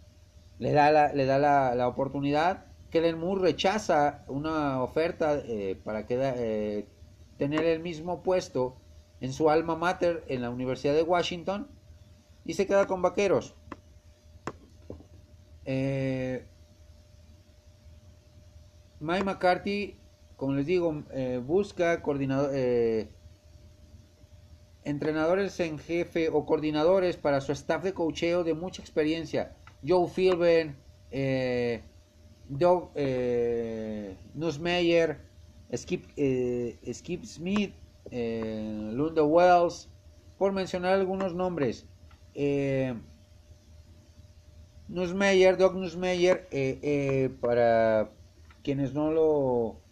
[0.58, 2.66] Le da la, le da la, oportunidad.
[2.90, 6.88] Kellen Moore rechaza una oferta eh, para que, eh,
[7.38, 8.76] tener el mismo puesto
[9.20, 11.68] en su alma mater en la Universidad de Washington
[12.44, 13.56] y se queda con Vaqueros.
[19.00, 19.98] Mike McCarthy,
[20.44, 21.02] como les digo,
[21.46, 22.50] busca coordinador,
[24.84, 29.56] entrenadores en jefe o coordinadores para su staff de cocheo de mucha experiencia.
[29.82, 30.76] Joe Philben,
[31.10, 31.80] eh,
[32.50, 35.18] Doug eh, Nussmeyer,
[35.74, 37.74] Skip, eh, Smith,
[38.10, 39.88] eh, Lunda Wells,
[40.36, 41.86] por mencionar algunos nombres.
[42.34, 42.92] Eh,
[44.88, 46.46] Nussmeyer, Doug Nussmeyer,
[47.40, 48.10] para
[48.62, 49.83] quienes no lo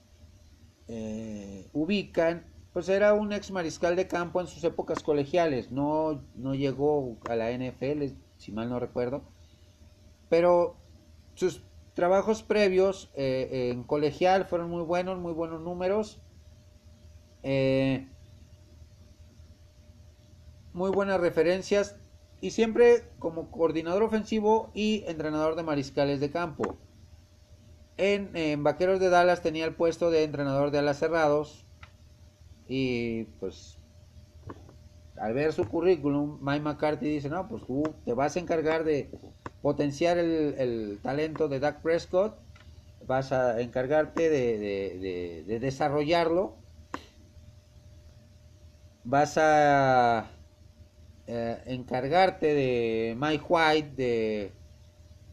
[1.73, 7.19] ubican, pues era un ex mariscal de campo en sus épocas colegiales, no, no llegó
[7.29, 9.23] a la NFL, si mal no recuerdo,
[10.29, 10.77] pero
[11.35, 11.63] sus
[11.95, 16.21] trabajos previos eh, en colegial fueron muy buenos, muy buenos números,
[17.43, 18.09] eh,
[20.73, 21.97] muy buenas referencias
[22.41, 26.79] y siempre como coordinador ofensivo y entrenador de mariscales de campo.
[27.97, 31.67] En, Vaqueros de Dallas tenía el puesto de entrenador de alas cerrados,
[32.67, 33.79] y pues
[35.17, 39.11] al ver su currículum, Mike McCarthy dice, no, pues tú te vas a encargar de
[39.61, 42.37] potenciar el, talento de Dak Prescott,
[43.07, 46.57] vas a encargarte de, desarrollarlo,
[49.05, 50.31] vas a
[51.27, 54.53] eh, encargarte de Mike White, de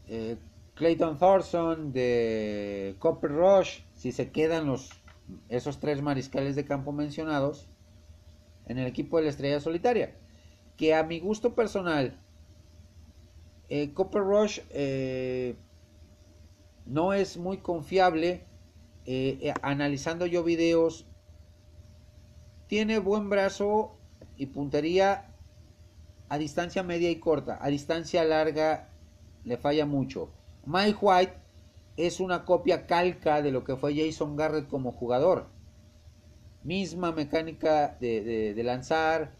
[0.08, 0.36] eh,
[0.80, 4.88] Clayton Thorson, de Copper Rush, si se quedan los
[5.50, 7.68] esos tres mariscales de campo mencionados
[8.64, 10.16] en el equipo de la Estrella Solitaria.
[10.78, 12.18] Que a mi gusto personal,
[13.68, 15.54] eh, Copper Rush eh,
[16.86, 18.46] no es muy confiable.
[19.04, 21.04] Eh, analizando yo videos,
[22.68, 23.98] tiene buen brazo
[24.38, 25.34] y puntería
[26.30, 27.58] a distancia media y corta.
[27.60, 28.88] A distancia larga
[29.44, 30.30] le falla mucho.
[30.66, 31.34] Mike White
[31.96, 35.46] es una copia calca de lo que fue Jason Garrett como jugador.
[36.62, 39.32] Misma mecánica de, lanzar,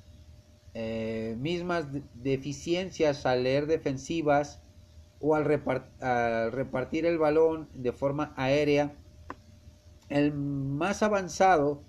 [0.74, 4.60] eh, mismas deficiencias al leer defensivas
[5.20, 8.94] o al, repartir el balón de forma aérea.
[10.08, 11.82] El más avanzado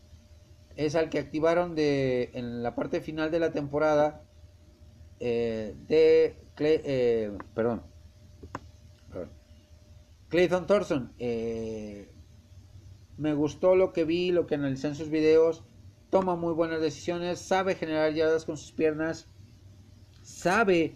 [0.75, 4.23] es al que activaron de, en la parte final de la temporada
[5.19, 7.83] eh, de eh, perdón,
[10.31, 11.13] Clayton Thorson.
[11.19, 12.09] Eh,
[13.17, 15.63] me gustó lo que vi, lo que analicé en sus videos.
[16.09, 19.27] Toma muy buenas decisiones, sabe generar yardas con sus piernas,
[20.23, 20.95] sabe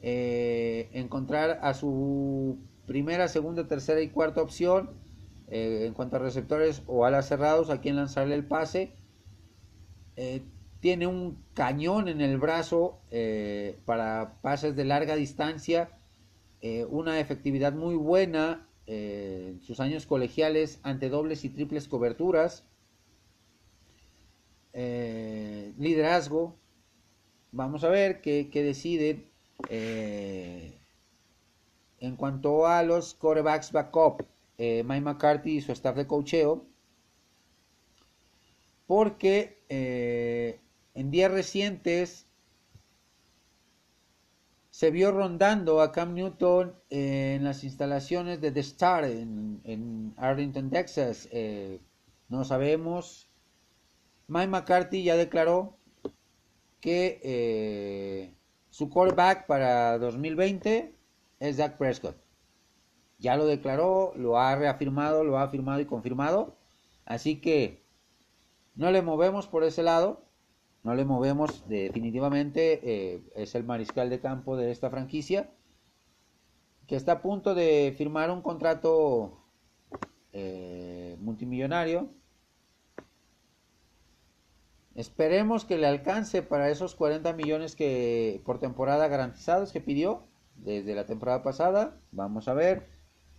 [0.00, 5.04] eh, encontrar a su primera, segunda, tercera y cuarta opción
[5.48, 8.94] en cuanto a receptores o alas cerrados a quien lanzarle el pase
[10.80, 15.90] tiene un cañón en el brazo eh, para pases de larga distancia,
[16.60, 22.64] eh, una efectividad muy buena eh, sus años colegiales ante dobles y triples coberturas,
[24.72, 26.54] liderazgo,
[27.50, 29.24] vamos a ver qué, qué decide
[31.98, 34.22] en cuanto a los corebacks backup,
[34.58, 36.66] Mike McCarthy y su staff de cocheo,
[38.86, 39.56] porque
[40.94, 42.25] en días recientes
[44.76, 51.30] se vio rondando a Cam Newton en las instalaciones de The Star en, Arlington, Texas.
[51.32, 51.80] Eh,
[52.28, 53.30] no sabemos.
[54.28, 55.78] Mike McCarthy ya declaró
[56.82, 58.34] que eh,
[58.68, 60.94] su quarterback para 2020
[61.40, 62.18] es Dak Prescott.
[63.18, 66.54] Ya lo declaró, lo ha reafirmado, lo ha afirmado y confirmado.
[67.06, 67.82] Así que
[68.74, 70.25] no le movemos por ese lado
[70.86, 75.50] no le movemos definitivamente, eh, es el mariscal de campo de esta franquicia,
[76.86, 79.44] que está a punto de firmar un contrato
[80.32, 82.08] eh, multimillonario.
[84.94, 90.94] Esperemos que le alcance para esos 40 millones que por temporada garantizados que pidió desde
[90.94, 92.00] la temporada pasada.
[92.12, 92.86] Vamos a ver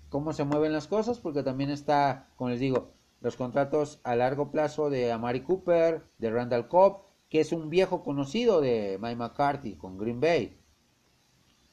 [0.10, 4.52] cómo se mueven las cosas, porque también está, como les digo, los contratos a largo
[4.52, 9.76] plazo de Amari Cooper, de Randall Cobb, que es un viejo conocido de Mike McCarthy
[9.76, 10.58] con Green Bay,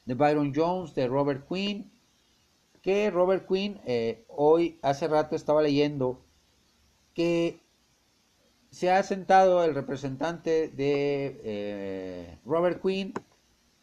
[0.05, 1.93] de Byron Jones, de Robert Quinn,
[2.83, 6.21] que Robert Quinn eh, hoy hace rato estaba leyendo
[7.14, 7.61] que
[8.71, 13.14] se ha sentado el representante de eh, Robert Quinn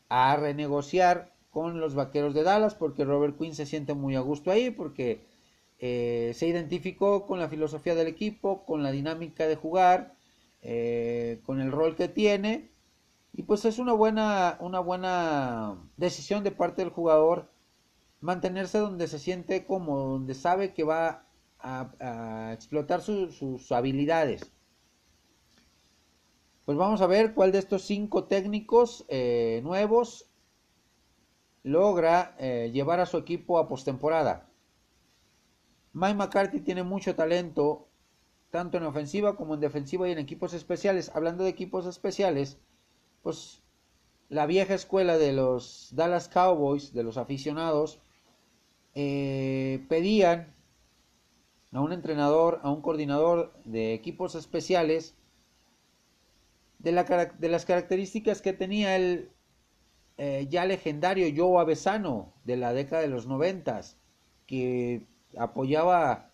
[0.10, 4.51] a renegociar con los vaqueros de Dallas porque Robert Quinn se siente muy a gusto
[4.51, 5.21] ahí porque
[5.79, 10.13] eh, se identificó con la filosofía del equipo, con la dinámica de jugar
[10.62, 12.71] eh, con el rol que tiene.
[13.34, 17.50] Y pues es una buena, una buena decisión de parte del jugador
[18.19, 21.26] mantenerse donde se siente como, donde sabe que va
[21.60, 24.52] a, explotar sus habilidades.
[26.65, 30.32] Pues vamos a ver cuál de estos cinco técnicos eh, nuevos
[31.63, 34.50] logra eh, llevar a su equipo a postemporada.
[35.93, 37.88] Mike McCarthy tiene mucho talento
[38.51, 41.11] tanto en ofensiva como en defensiva y en equipos especiales.
[41.15, 42.59] Hablando de equipos especiales,
[43.23, 43.63] pues
[44.29, 47.99] la vieja escuela de los Dallas Cowboys, de los aficionados,
[48.93, 50.53] eh, pedían
[51.71, 55.15] a un entrenador, a un coordinador de equipos especiales,
[56.79, 59.31] de, las características que tenía el
[60.17, 63.97] eh, ya legendario Joe Avesano de la década de los noventas,
[64.45, 65.05] que
[65.37, 66.31] apoyaba,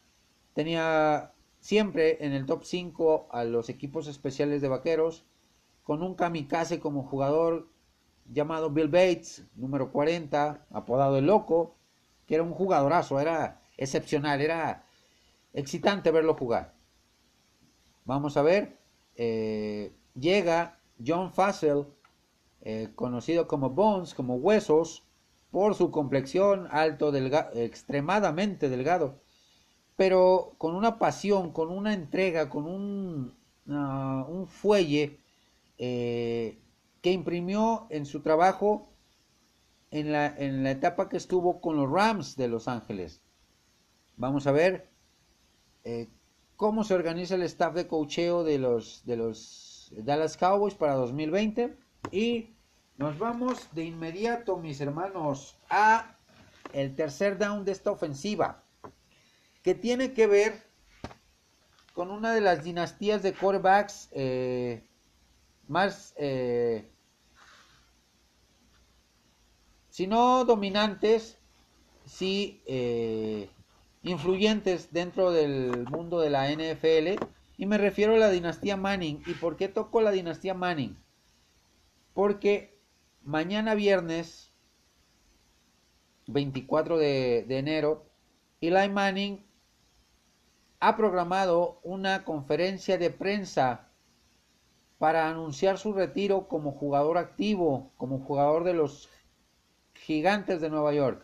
[0.53, 1.33] tenía
[1.67, 5.25] siempre en el top 5 a los equipos especiales de vaqueros,
[5.83, 7.67] con un kamikaze como jugador
[8.31, 11.75] llamado Bill Bates, número 40, apodado el Loco,
[12.25, 14.85] que era un jugadorazo, era excepcional, era
[15.51, 16.73] excitante verlo jugar.
[18.05, 18.77] Vamos a ver,
[19.17, 21.85] eh, llega John Fassel,
[22.61, 25.03] eh, conocido como Bones, como Huesos,
[25.51, 29.19] por su complexión alto, extremadamente delgado
[29.97, 33.33] pero con una pasión, con una entrega, con un,
[33.67, 35.19] ah, un fuelle
[35.79, 36.59] eh,
[37.01, 38.87] que imprimió en su trabajo
[39.89, 43.21] en la, en la etapa que estuvo con los Rams de Los Ángeles.
[44.17, 44.87] Vamos a ver
[45.83, 46.07] eh,
[46.55, 51.75] cómo se organiza el staff de cocheo de los, de los Dallas Cowboys para 2020
[52.11, 52.51] y
[52.97, 56.15] nos vamos de inmediato, mis hermanos, a
[56.73, 58.63] el tercer down de esta ofensiva
[59.63, 60.67] que tiene que ver
[61.97, 64.83] con una de las dinastías de quarterbacks eh,
[65.67, 66.87] más, eh,
[69.89, 71.39] si no dominantes,
[72.05, 73.49] sí eh,
[74.03, 77.25] influyentes dentro del mundo de la NFL
[77.57, 79.23] y me refiero a la dinastía Manning.
[79.25, 80.95] ¿Y por qué toco la dinastía Manning?
[82.13, 82.77] Porque
[83.23, 84.51] mañana viernes
[86.27, 88.05] 24 de, de enero,
[88.61, 89.46] Eli Manning
[90.79, 93.87] ha programado una conferencia de prensa
[94.99, 99.09] para anunciar su retiro como jugador activo, como jugador de los
[99.93, 101.23] gigantes de Nueva York.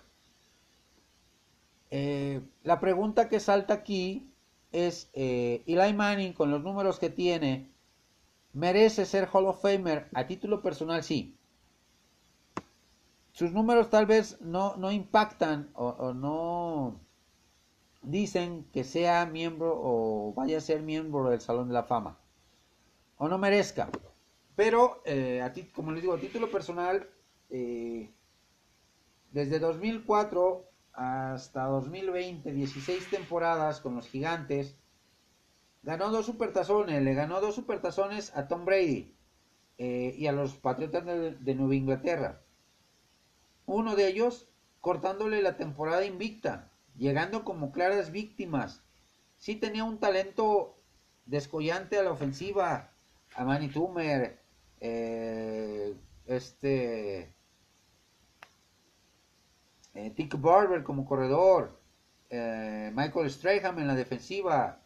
[1.92, 4.32] Eh, la pregunta que salta aquí
[4.72, 7.72] es, eh, Eli Manning con los números que tiene,
[8.54, 10.08] ¿merece ser Hall of Famer?
[10.14, 11.38] A título personal sí.
[13.32, 17.00] Sus números tal vez no, no impactan o no
[18.04, 22.20] dicen que sea miembro o vaya a ser miembro del Salón de la Fama.
[23.18, 23.90] O no merezca.
[24.56, 27.10] Pero, eh, a ti, como les digo, a título personal,
[27.50, 28.12] eh,
[29.32, 34.76] desde 2004 hasta 2020, 16 temporadas con los gigantes,
[35.82, 39.16] ganó dos supertazones, le ganó dos supertazones a Tom Brady
[39.80, 42.42] eh, y a los Patriotas de Nueva Inglaterra.
[43.66, 44.50] Uno de ellos
[44.82, 48.82] cortándole la temporada invicta llegando como claras víctimas.
[49.38, 50.78] Sí tenía un talento
[51.26, 52.92] descollante a la ofensiva,
[53.36, 54.40] a Manny Tumer,
[54.80, 55.94] eh,
[56.26, 57.34] este,
[59.94, 61.80] eh, Tick Barber como corredor,
[62.30, 64.80] eh, Michael Strahan en la defensiva,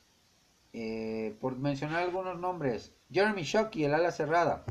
[1.42, 4.64] por mencionar algunos nombres, Jeremy Shockey, el ala cerrada,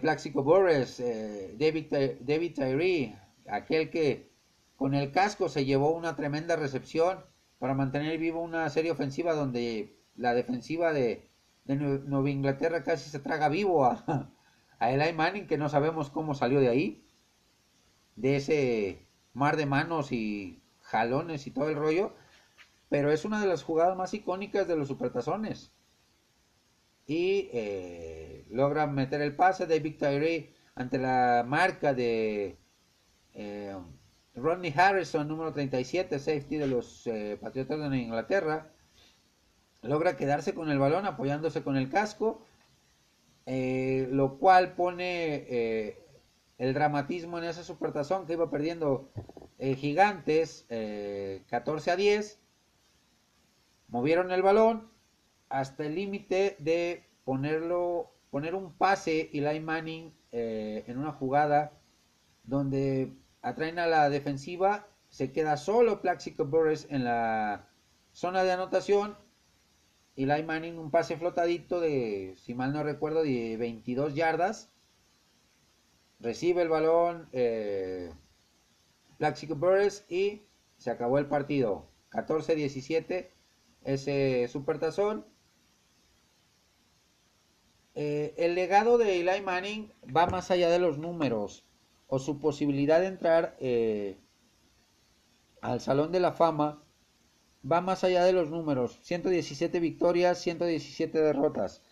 [0.00, 3.16] Plaxico Borres, David, David Tyree,
[3.46, 4.33] aquel que
[4.84, 7.24] con el casco se llevó una tremenda recepción
[7.58, 11.30] para mantener vivo una serie ofensiva donde la defensiva de,
[11.64, 14.30] Nueva Inglaterra casi se traga vivo a,
[14.78, 17.02] a Eli Manning, que no sabemos cómo salió de ahí,
[18.16, 22.12] de ese mar de manos y jalones y todo el rollo,
[22.90, 25.72] pero es una de las jugadas más icónicas de los supertazones.
[27.06, 32.58] Y eh, logra meter el pase de David Tyree ante la marca de
[33.32, 33.74] eh,
[34.34, 38.70] Rodney Harrison, número 37, safety de los eh, Patriotas de Inglaterra,
[39.82, 42.42] logra quedarse con el balón apoyándose con el casco,
[43.46, 45.98] eh, lo cual pone eh,
[46.58, 49.10] el dramatismo en ese supertazón que iba perdiendo
[49.58, 50.66] Gigantes
[51.48, 52.40] 14 a 10.
[53.88, 54.90] Movieron el balón
[55.48, 61.72] hasta el límite de ponerlo, poner un pase Eli Manning en una jugada
[62.42, 63.12] donde
[63.44, 67.68] atraen a la defensiva, se queda solo Plaxico Burris en la
[68.12, 69.16] zona de anotación.
[70.16, 74.70] Y Eli Manning un pase flotadito de, si mal no recuerdo, de 22 yardas.
[76.20, 78.14] Recibe el balón eh,
[79.18, 80.42] Plaxico Burris y
[80.78, 81.86] se acabó el partido.
[82.12, 83.28] 14-17
[83.82, 85.26] ese supertazón.
[87.94, 91.66] Eh, el legado de Eli Manning va más allá de los números
[92.14, 94.20] o su posibilidad de entrar eh,
[95.60, 96.80] al Salón de la Fama
[97.68, 99.00] va más allá de los números.
[99.02, 101.82] 117 victorias, 117 derrotas.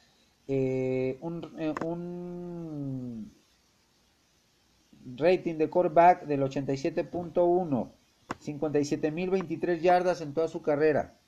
[0.46, 3.34] Eh, un, eh, un,
[5.16, 7.90] rating de quarterback del 87.1.
[8.40, 11.18] 57.023 yardas en toda su carrera.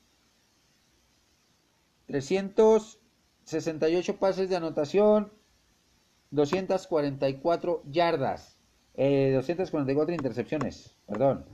[2.07, 5.33] 368 pases de anotación.
[6.31, 8.54] 244 yardas.
[8.97, 11.45] 244 eh, intercepciones, perdón.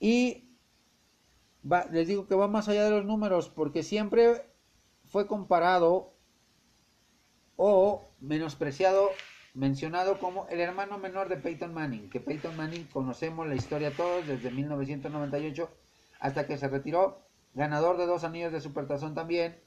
[0.00, 0.46] Y
[1.90, 4.46] les digo que va más allá de los números porque siempre
[5.04, 6.14] fue comparado
[7.56, 9.08] o menospreciado,
[9.54, 14.26] mencionado como el hermano menor de Peyton Manning, que Peyton Manning conocemos la historia todos
[14.26, 15.68] desde 1998
[16.20, 19.58] hasta que se retiró, ganador de dos anillos de supertazón también,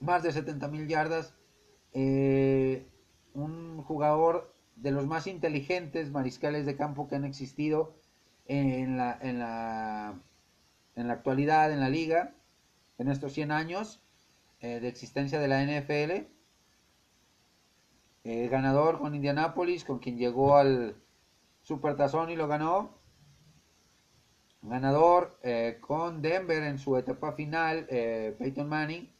[0.00, 1.34] más de 70 mil yardas,
[1.92, 2.86] eh,
[3.34, 7.94] un jugador de los más inteligentes mariscales de campo que han existido
[8.46, 10.14] en la, en la,
[10.96, 12.34] en la actualidad en la liga,
[12.98, 14.00] en estos 100 años
[14.60, 16.26] eh, de existencia de la NFL.
[18.24, 20.96] Eh, ganador con Indianapolis, con quien llegó al
[21.62, 22.98] Supertazón y lo ganó.
[24.62, 29.10] Ganador eh, con Denver en su etapa final, Peyton Manning.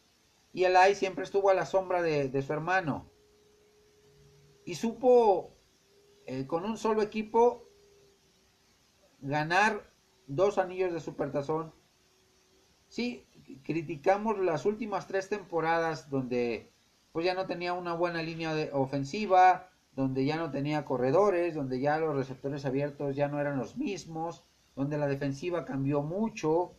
[0.53, 3.10] Y Eli siempre estuvo a la sombra de su hermano
[4.65, 5.57] y supo
[6.27, 7.67] eh, con un solo equipo
[9.21, 9.93] ganar
[10.27, 11.73] dos anillos de supertazón.
[12.89, 13.27] Sí,
[13.65, 16.73] criticamos las últimas tres temporadas donde
[17.13, 21.81] pues ya no tenía una buena línea de ofensiva, donde ya no tenía corredores, donde
[21.81, 24.45] ya los receptores abiertos ya no eran los mismos,
[24.77, 26.77] donde la defensiva cambió mucho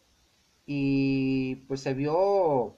[0.65, 2.77] y pues se vio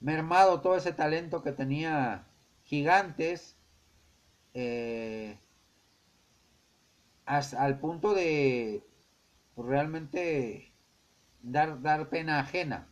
[0.00, 2.27] mermado todo ese talento que tenía
[2.68, 3.56] Gigantes
[4.52, 5.38] eh,
[7.24, 8.84] hasta al punto de
[9.54, 10.74] pues, realmente
[11.40, 12.86] dar, dar pena ajena.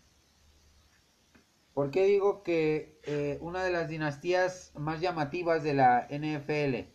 [1.75, 6.91] ¿Por qué digo que eh, una de las dinastías más llamativas de la NFL,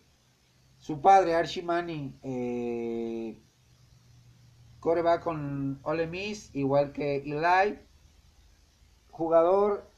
[0.80, 3.40] su padre Archie Manning, eh,
[4.80, 7.78] con Ole Miss, igual que Eli,
[9.12, 9.91] jugador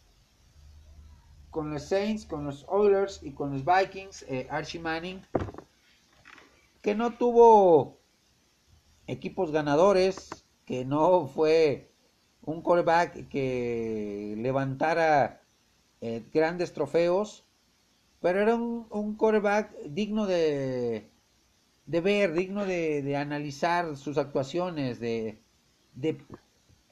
[1.54, 5.22] con los Saints, con los Oilers y con los Vikings, eh, Archie Manning,
[6.82, 8.00] que no tuvo
[9.08, 11.92] equipos ganadores, que no fue
[12.42, 15.44] un quarterback que levantara
[16.02, 17.46] eh, grandes trofeos,
[18.20, 21.08] pero era un, un quarterback digno de,
[21.86, 25.40] de ver, digno de, analizar sus actuaciones, de,
[25.94, 26.18] de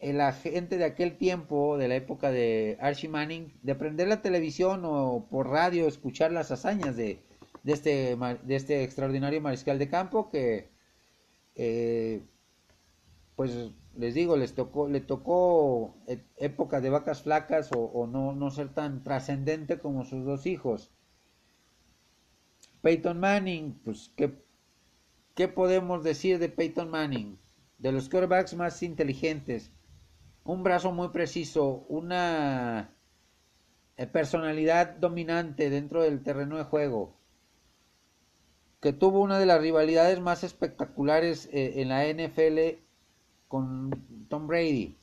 [0.02, 4.82] la gente de aquel tiempo, de la época de Archie Manning, de prender la televisión
[4.84, 7.22] o por radio escuchar las hazañas de,
[7.66, 10.70] este, de este extraordinario mariscal de campo que,
[11.56, 12.24] eh,
[13.36, 18.50] pues les digo, les tocó, le tocó e, época de vacas flacas o, no, no,
[18.50, 20.92] ser tan trascendente como sus dos hijos.
[22.82, 24.34] Peyton Manning, pues, ¿qué,
[25.36, 27.38] ¿qué, podemos decir de Peyton Manning?
[27.78, 29.72] De los quarterbacks más inteligentes,
[30.44, 32.96] un brazo muy preciso, una
[33.98, 37.16] eh, personalidad dominante dentro del terreno de juego,
[38.82, 42.82] que tuvo una de las rivalidades más espectaculares eh, en la NFL
[43.48, 44.98] con Tom Brady.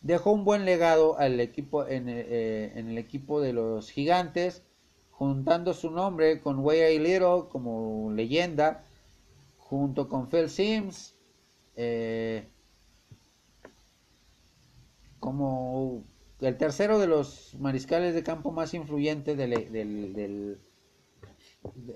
[0.00, 4.62] dejó un buen legado al equipo en, eh, en, el equipo de los gigantes,
[5.10, 8.84] juntando su nombre con Way Little como leyenda,
[9.56, 11.14] junto con Phil Sims.
[11.76, 12.48] Eh,
[15.20, 16.04] como
[16.40, 20.60] el tercero de los mariscales de campo más influyente del,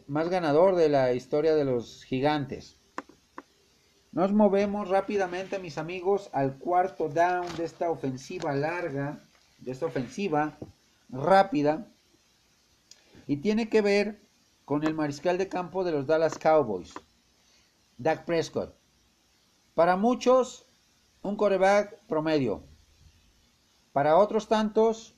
[0.07, 2.77] más ganador de la historia de los gigantes.
[4.13, 9.25] Nos movemos rápidamente, mis amigos, al cuarto down de esta ofensiva larga,
[9.59, 10.59] de esta ofensiva
[11.09, 11.87] rápida,
[13.27, 14.21] y tiene que ver
[14.65, 16.93] con el mariscal de campo de los Dallas Cowboys,
[17.97, 18.75] Dak Prescott.
[19.75, 20.67] Para muchos,
[21.23, 22.65] un coreback promedio,
[23.93, 25.15] para otros tantos,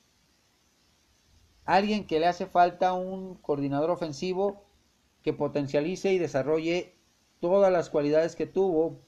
[1.65, 4.63] alguien que le hace falta un coordinador ofensivo
[5.23, 6.95] que potencialice y desarrolle
[7.39, 9.01] todas las cualidades que tuvo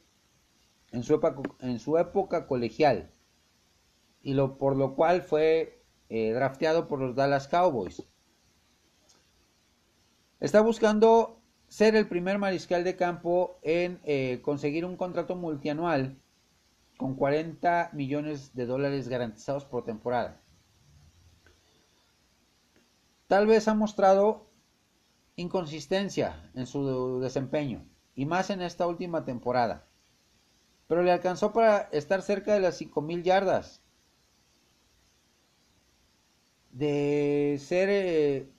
[0.91, 3.11] en su época, colegial
[4.21, 8.03] y lo, por lo cual fue eh, drafteado por los Dallas Cowboys.
[10.39, 16.17] Está buscando ser el primer mariscal de campo en eh, conseguir un contrato multianual
[16.97, 20.41] con 40 millones de dólares garantizados por temporada.
[23.27, 24.47] Tal vez ha mostrado
[25.35, 29.85] inconsistencia en su desempeño, y más en esta última temporada.
[30.87, 33.83] Pero le alcanzó para estar cerca de las 5.000 yardas.
[36.71, 38.49] De ser eh,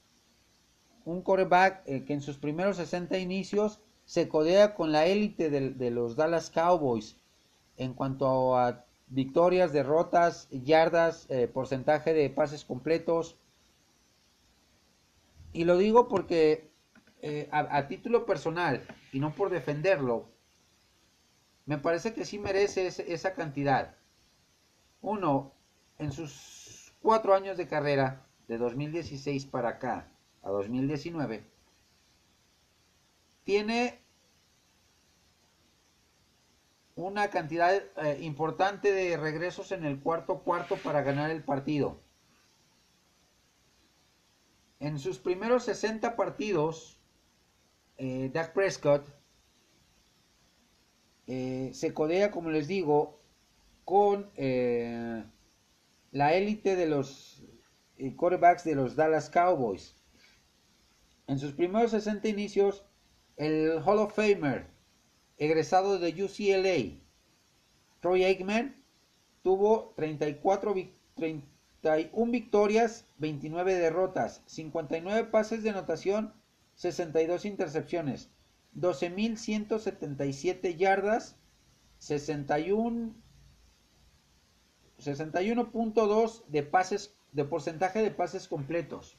[1.04, 5.90] un coreback eh, que en sus primeros 60 inicios se codea con la élite de
[5.90, 7.16] los Dallas Cowboys
[7.76, 13.38] en cuanto a victorias, derrotas, yardas, eh, porcentaje de pases completos.
[15.52, 16.70] Y lo digo porque
[17.22, 20.28] eh, a, título personal y no por defenderlo,
[21.66, 23.96] me parece que sí merece esa cantidad.
[25.00, 25.52] Uno,
[25.98, 30.08] en sus cuatro años de carrera, de 2016 para acá
[30.42, 31.44] a 2019,
[33.44, 34.00] tiene
[36.94, 42.00] una cantidad eh, importante de regresos en el cuarto cuarto para ganar el partido.
[44.80, 46.98] En sus primeros 60 partidos,
[47.96, 49.08] eh, Dak Prescott
[51.26, 53.20] eh, se codea, como les digo,
[53.84, 57.42] con la élite de los
[58.16, 59.96] quarterbacks de los Dallas Cowboys.
[61.26, 62.84] En sus primeros 60 inicios,
[63.36, 64.66] el Hall of Famer,
[65.36, 66.98] egresado de UCLA,
[68.00, 68.82] Troy Aikman,
[69.42, 70.74] tuvo 34
[71.82, 76.34] 31 victorias, 29 derrotas, 59 pases de anotación,
[76.74, 78.30] 62 intercepciones,
[78.76, 81.36] 12.177 yardas,
[81.98, 83.14] 61
[84.98, 89.16] 61.2 de pases de porcentaje de pases completos.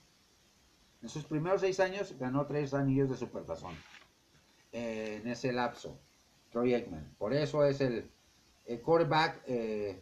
[1.01, 3.73] En sus primeros seis años ganó tres anillos de supertazón.
[4.71, 5.97] Eh, en ese lapso,
[6.51, 7.15] Troy Aikman.
[7.17, 8.09] Por eso es el,
[8.83, 9.99] quarterback eh,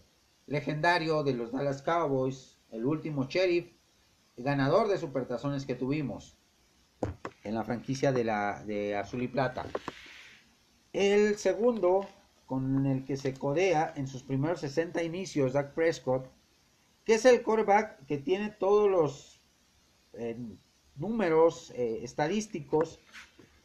[0.48, 3.72] legendario de los Dallas Cowboys, el último sheriff,
[4.38, 6.38] ganador de supertazones que tuvimos
[7.44, 9.66] en la franquicia de, la, de Azul y Plata.
[10.94, 12.08] El segundo,
[12.46, 16.30] con el que se codea en sus primeros 60 inicios, Dak Prescott,
[17.04, 19.42] que es el quarterback que tiene todos los
[20.14, 20.38] eh,
[20.96, 23.00] números estadísticos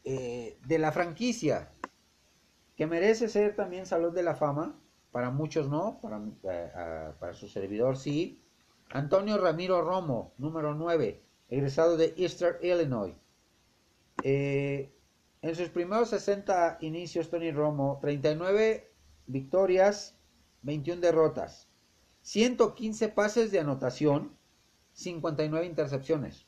[0.05, 1.73] eh, de la franquicia,
[2.77, 4.82] que merece ser también Salón de la Fama,
[5.13, 8.43] para muchos no, para, eh, para su servidor sí.
[8.91, 13.15] Antonio Ramiro Romo, número 9, egresado de Eastern Illinois.
[14.25, 14.93] Eh,
[15.41, 18.91] en sus primeros 60 inicios, Tony Romo, 39
[19.27, 20.19] victorias,
[20.63, 21.69] 21 derrotas,
[22.23, 24.37] 115 pases de anotación,
[24.93, 26.47] 59 intercepciones,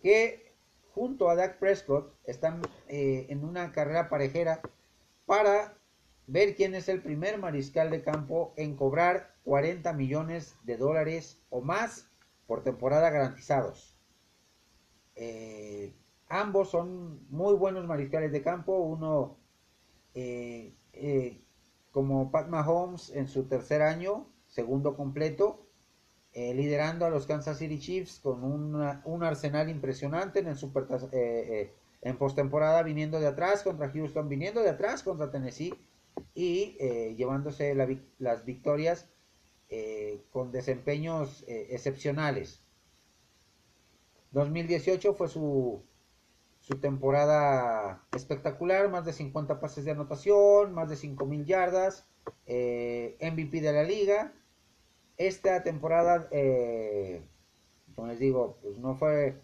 [0.01, 0.53] Que
[0.93, 4.61] junto a Dak Prescott están eh, en una carrera parejera
[5.25, 5.77] para
[6.27, 11.61] ver quién es el primer mariscal de campo en cobrar 40 millones de dólares o
[11.61, 12.09] más
[12.47, 13.97] por temporada garantizados.
[15.15, 15.93] Eh,
[16.27, 19.37] ambos son muy buenos mariscales de campo, uno
[20.13, 20.73] eh,
[21.91, 25.63] como Pat Mahomes en su tercer año, segundo completo,
[26.35, 31.07] eh, liderando a los Kansas City Chiefs con un arsenal impresionante en el super eh,
[31.11, 35.73] eh, en postemporada viniendo de atrás contra Houston, viniendo de atrás contra Tennessee
[36.35, 36.77] y
[37.15, 37.75] llevándose
[38.19, 39.07] las victorias
[40.31, 42.61] con desempeños excepcionales.
[44.31, 45.83] 2018 fue su
[46.63, 52.07] su temporada espectacular, más de 50 pases de anotación, más de 5.000 yardas,
[52.45, 54.33] eh, MVP de la liga.
[55.17, 57.21] Esta temporada, eh,
[57.93, 59.41] como les digo, pues no fue,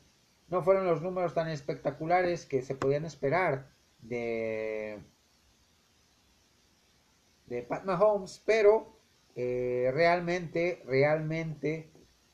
[0.50, 3.68] no fueron los números tan espectaculares que se podían esperar
[4.02, 5.00] de,
[7.68, 8.95] Pat Mahomes, pero
[9.36, 11.91] eh, realmente, realmente,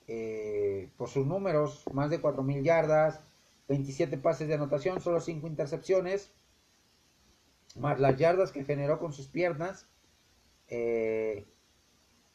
[0.07, 3.21] eh, por sus números, más de 4.000 yardas,
[3.67, 6.31] 27 pases de anotación, solo 5 intercepciones,
[7.75, 9.87] más las yardas que generó con sus piernas,
[10.67, 11.45] eh,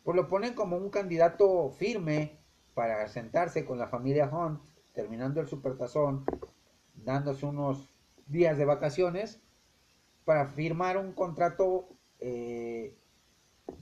[0.04, 2.38] pues lo ponen como un candidato firme
[2.74, 4.60] para sentarse con la familia Hunt,
[5.00, 6.26] terminando el supertazón,
[6.92, 7.88] dándose unos
[8.26, 9.40] días de vacaciones,
[10.26, 11.88] para firmar un contrato
[12.18, 12.94] eh,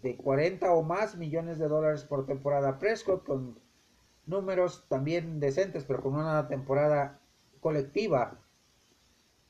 [0.01, 2.79] de 40 o más millones de dólares por temporada.
[2.79, 3.59] Prescott con
[4.27, 7.21] números también decentes, pero con una temporada
[7.59, 8.39] colectiva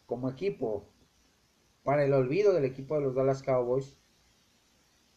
[0.07, 0.89] como equipo
[1.85, 3.99] para el olvido del equipo de los Dallas Cowboys,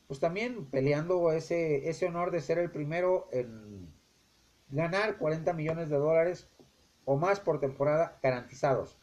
[0.08, 4.01] pues también peleando ese, ese honor de ser el primero en
[4.72, 6.48] ganar 40 millones de dólares
[7.06, 8.98] o más por temporada garantizados.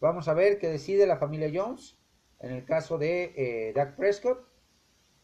[0.00, 1.96] Vamos a ver qué decide la familia Jones
[2.40, 4.46] en el caso de eh, Dak Prescott.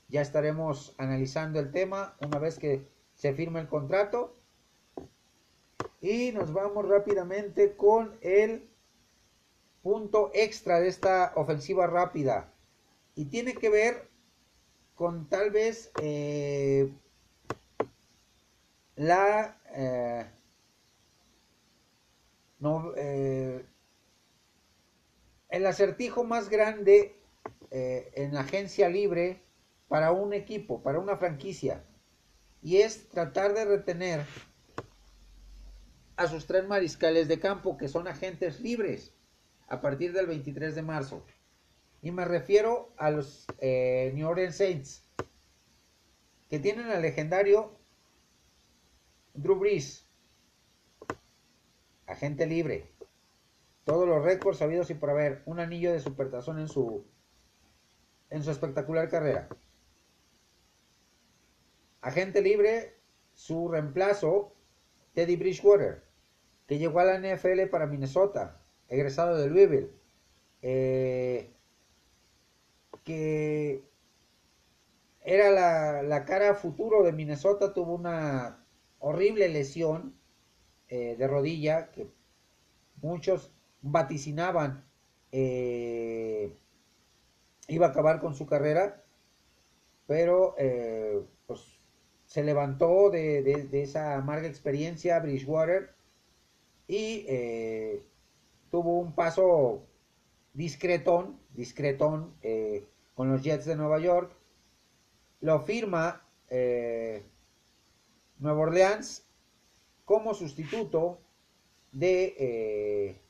[0.09, 4.37] Ya estaremos analizando el tema una vez que se firme el contrato.
[6.01, 8.71] Y nos vamos rápidamente con el
[9.83, 12.53] punto extra de esta ofensiva rápida.
[13.15, 14.09] Y tiene que ver
[14.95, 16.91] con tal vez eh,
[18.97, 20.27] la eh,
[22.97, 23.65] eh,
[25.49, 27.17] el acertijo más grande
[27.73, 29.43] en la agencia libre
[29.89, 31.85] para un equipo, para una franquicia.
[32.63, 34.27] Y es tratar de retener
[36.17, 39.15] a sus tres mariscales de campo, que son agentes libres,
[39.69, 41.25] a partir del 23 de marzo.
[42.03, 45.05] Y me refiero a los eh, New Orleans Saints,
[46.49, 47.80] que tienen al legendario
[49.35, 50.07] Drew Brees,
[52.07, 52.91] agente libre.
[53.85, 57.05] Todos los récords sabidos y por haber, un anillo de supertazón en su,
[58.29, 59.49] en su espectacular carrera.
[62.01, 62.97] Agente libre,
[63.35, 64.53] su reemplazo,
[65.15, 66.11] Teddy Bridgewater
[66.71, 69.91] que llegó a la NFL para Minnesota, egresado de Louisville,
[70.63, 71.51] eh,
[73.03, 73.83] que
[75.25, 75.51] era
[76.01, 78.65] la, cara futuro de Minnesota, tuvo una
[79.01, 80.15] horrible lesión
[80.89, 82.09] eh, de rodilla que
[83.03, 83.51] muchos
[83.83, 84.85] vaticinaban
[85.33, 86.57] eh,
[87.69, 89.03] iba a acabar con su carrera,
[90.07, 90.55] pero
[91.47, 91.81] pues,
[92.31, 95.95] se levantó de, de, esa amarga experiencia Bridgewater
[96.87, 98.03] y eh,
[98.71, 99.83] tuvo un paso
[100.55, 102.85] discretón, discretón eh,
[103.15, 104.33] con los Jets de Nueva York.
[105.41, 107.25] Lo firma eh,
[108.41, 109.25] Nueva Orleans
[110.05, 111.21] como sustituto
[111.93, 113.21] de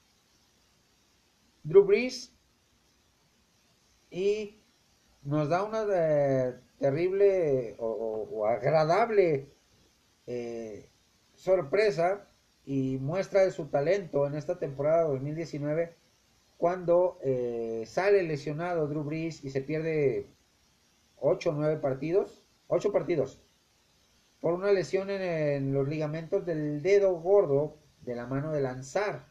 [1.63, 2.33] Drew Brees.
[4.11, 4.57] Y
[5.23, 5.85] nos da una
[6.79, 9.49] terrible o agradable
[11.35, 12.27] sorpresa
[12.65, 15.95] y muestra de su talento en esta temporada 2019
[16.61, 20.27] cuando eh, sale lesionado Drew Brees y se pierde
[21.19, 23.41] 8 o 9 partidos, 8 partidos,
[24.41, 29.29] por una lesión en, los ligamentos del dedo gordo de la mano de lanzar.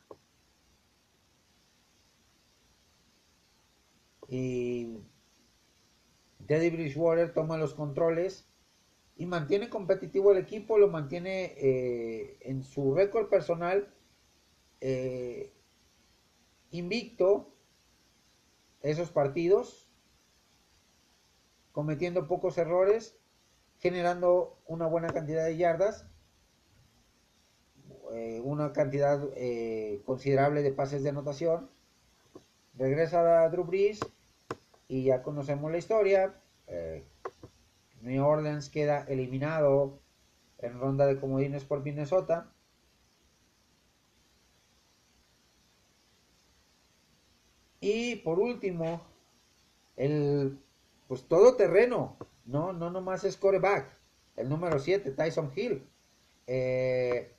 [4.27, 4.99] Y
[6.45, 8.47] Teddy Bridgewater toma los controles
[9.17, 13.93] y mantiene competitivo el equipo, lo mantiene eh, en su récord personal
[14.81, 15.51] eh,
[16.71, 17.53] invicto
[18.81, 19.91] esos partidos,
[21.73, 23.18] cometiendo pocos errores,
[23.79, 26.05] generando una buena cantidad de yardas,
[28.13, 29.19] eh, una cantidad
[30.05, 31.69] considerable de pases de anotación.
[32.75, 33.99] Regresa a Drew Brees
[34.87, 36.35] y ya conocemos la historia.
[38.01, 39.99] New Orleans queda eliminado
[40.59, 42.51] en ronda de comodines por Minnesota.
[47.81, 49.01] Y por último,
[49.95, 50.59] el
[51.07, 52.17] pues todo terreno,
[52.49, 53.95] no, no nomás es coreback,
[54.35, 55.87] el número 7, Tyson Hill.
[56.47, 57.31] Eh,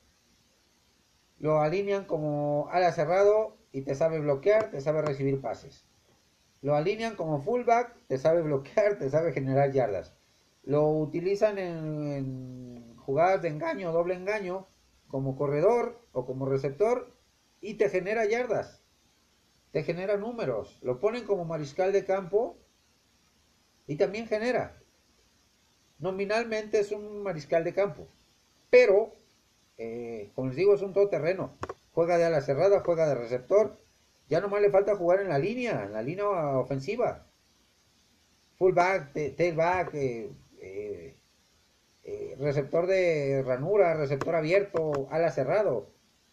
[1.37, 5.85] lo alinean como ala cerrado y te sabe bloquear, te sabe recibir pases.
[6.61, 10.15] Lo alinean como fullback, te sabe bloquear, te sabe generar yardas.
[10.63, 14.67] Lo utilizan en, jugadas de engaño, doble engaño,
[15.07, 17.13] como corredor o como receptor
[17.59, 18.81] y te genera yardas.
[19.71, 20.79] te genera números.
[20.81, 22.57] Lo ponen como mariscal de campo
[23.87, 24.80] y también genera.
[26.01, 28.07] Nominalmente es un mariscal de campo,
[28.71, 29.13] pero,
[29.77, 31.55] eh, como les digo, es un todoterreno.
[31.93, 33.77] Juega de ala cerrada, juega de receptor.
[34.27, 36.25] Ya nomás le falta jugar en la línea, en la línea
[36.57, 37.27] ofensiva.
[38.57, 41.15] Fullback, tailback, eh,
[42.03, 45.91] eh, receptor de ranura, receptor abierto, ala cerrado.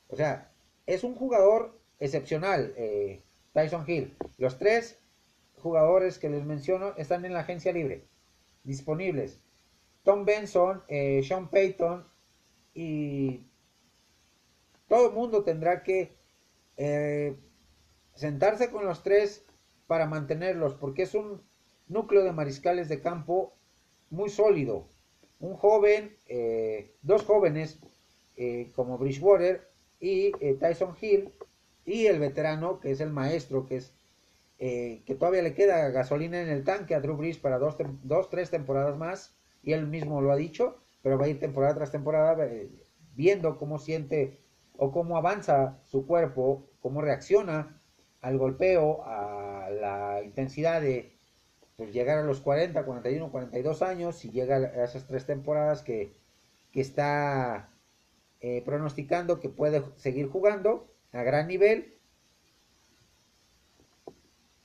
[0.08, 0.50] O sea,
[0.86, 2.74] es un jugador excepcional,
[3.52, 4.16] Tyson Hill.
[4.38, 4.98] Los tres
[5.56, 8.04] jugadores que les menciono están en la agencia libre,
[8.64, 9.42] disponibles.
[10.03, 12.07] Tom Benson, eh, Sean Payton
[12.74, 13.42] y
[14.88, 16.16] todo el mundo tendrá que
[18.14, 19.44] sentarse con los tres
[19.88, 21.42] para mantenerlos, porque es un
[21.88, 23.55] núcleo de mariscales de campo
[24.11, 24.86] muy sólido.
[25.40, 27.78] Un joven, eh, dos jóvenes
[28.36, 29.68] eh, como Bridgewater
[30.01, 31.32] y eh, Tyson Hill
[31.84, 33.94] y el veterano que es el maestro, que es
[34.59, 38.51] que todavía le queda gasolina en el tanque a Drew Brees para dos, dos, tres
[38.51, 39.38] temporadas más
[39.68, 42.34] y él mismo lo ha dicho, pero va a ir temporada tras temporada
[43.14, 44.38] viendo cómo siente
[44.78, 47.78] o cómo avanza su cuerpo, cómo reacciona
[48.22, 51.12] al golpeo, a la intensidad de,
[51.76, 56.16] pues llegar a los 40, 41, 42 años y llega a esas tres temporadas que,
[56.72, 57.68] está
[58.40, 61.92] eh, pronosticando que puede seguir jugando a gran nivel.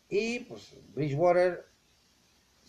[0.08, 1.73] Y pues Bridgewater,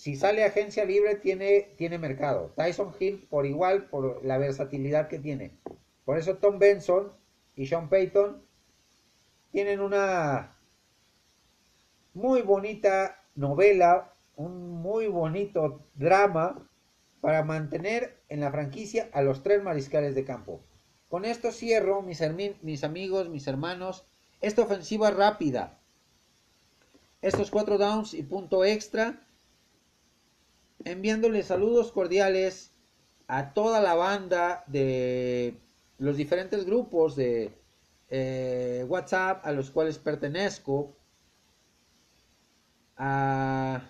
[0.05, 2.53] si sale agencia libre, tiene, tiene mercado.
[2.59, 5.57] Tyson Hill por igual, por la versatilidad que tiene.
[6.05, 7.11] Por eso Tom Benson
[7.57, 8.45] y Sean Payton
[9.51, 10.59] tienen una
[12.13, 16.69] muy bonita novela un muy bonito drama
[17.23, 20.61] para mantener en la franquicia a los tres mariscales de campo.
[21.09, 22.21] Con esto cierro, mis,
[22.61, 24.05] mis amigos, mis hermanos,
[24.43, 25.81] esta ofensiva rápida.
[27.23, 29.27] Estos cuatro downs y punto extra.
[30.85, 32.75] Enviándoles saludos cordiales
[33.27, 35.57] a toda la banda de
[35.99, 37.53] los diferentes grupos de
[38.11, 40.97] eh, WhatsApp a los cuales pertenezco.
[42.97, 43.83] A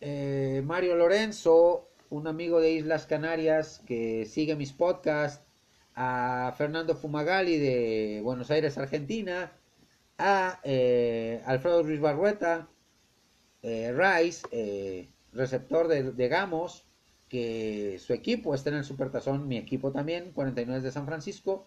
[0.00, 5.44] eh, Mario Lorenzo, un amigo de Islas Canarias que sigue mis podcasts,
[5.94, 9.52] a Fernando Fumagali de Buenos Aires, Argentina,
[10.18, 12.68] a eh, Alfredo Ruiz Barrueta,
[13.62, 16.84] Rice, receptor de, Gamos,
[17.28, 21.66] que su equipo está en el Supertazón, mi equipo también, 49 de San Francisco,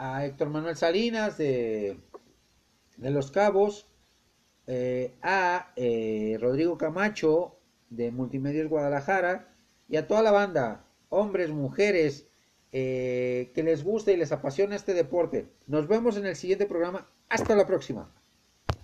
[0.00, 2.00] a Héctor Manuel Salinas de,
[2.98, 3.86] Los Cabos,
[4.66, 7.56] eh, a eh, Rodrigo Camacho
[7.90, 9.52] de Multimedios Guadalajara
[9.88, 12.26] y a toda la banda, hombres, mujeres,
[12.72, 15.48] eh, que les guste y les apasiona este deporte.
[15.66, 17.06] Nos vemos en el siguiente programa.
[17.28, 18.10] Hasta la próxima.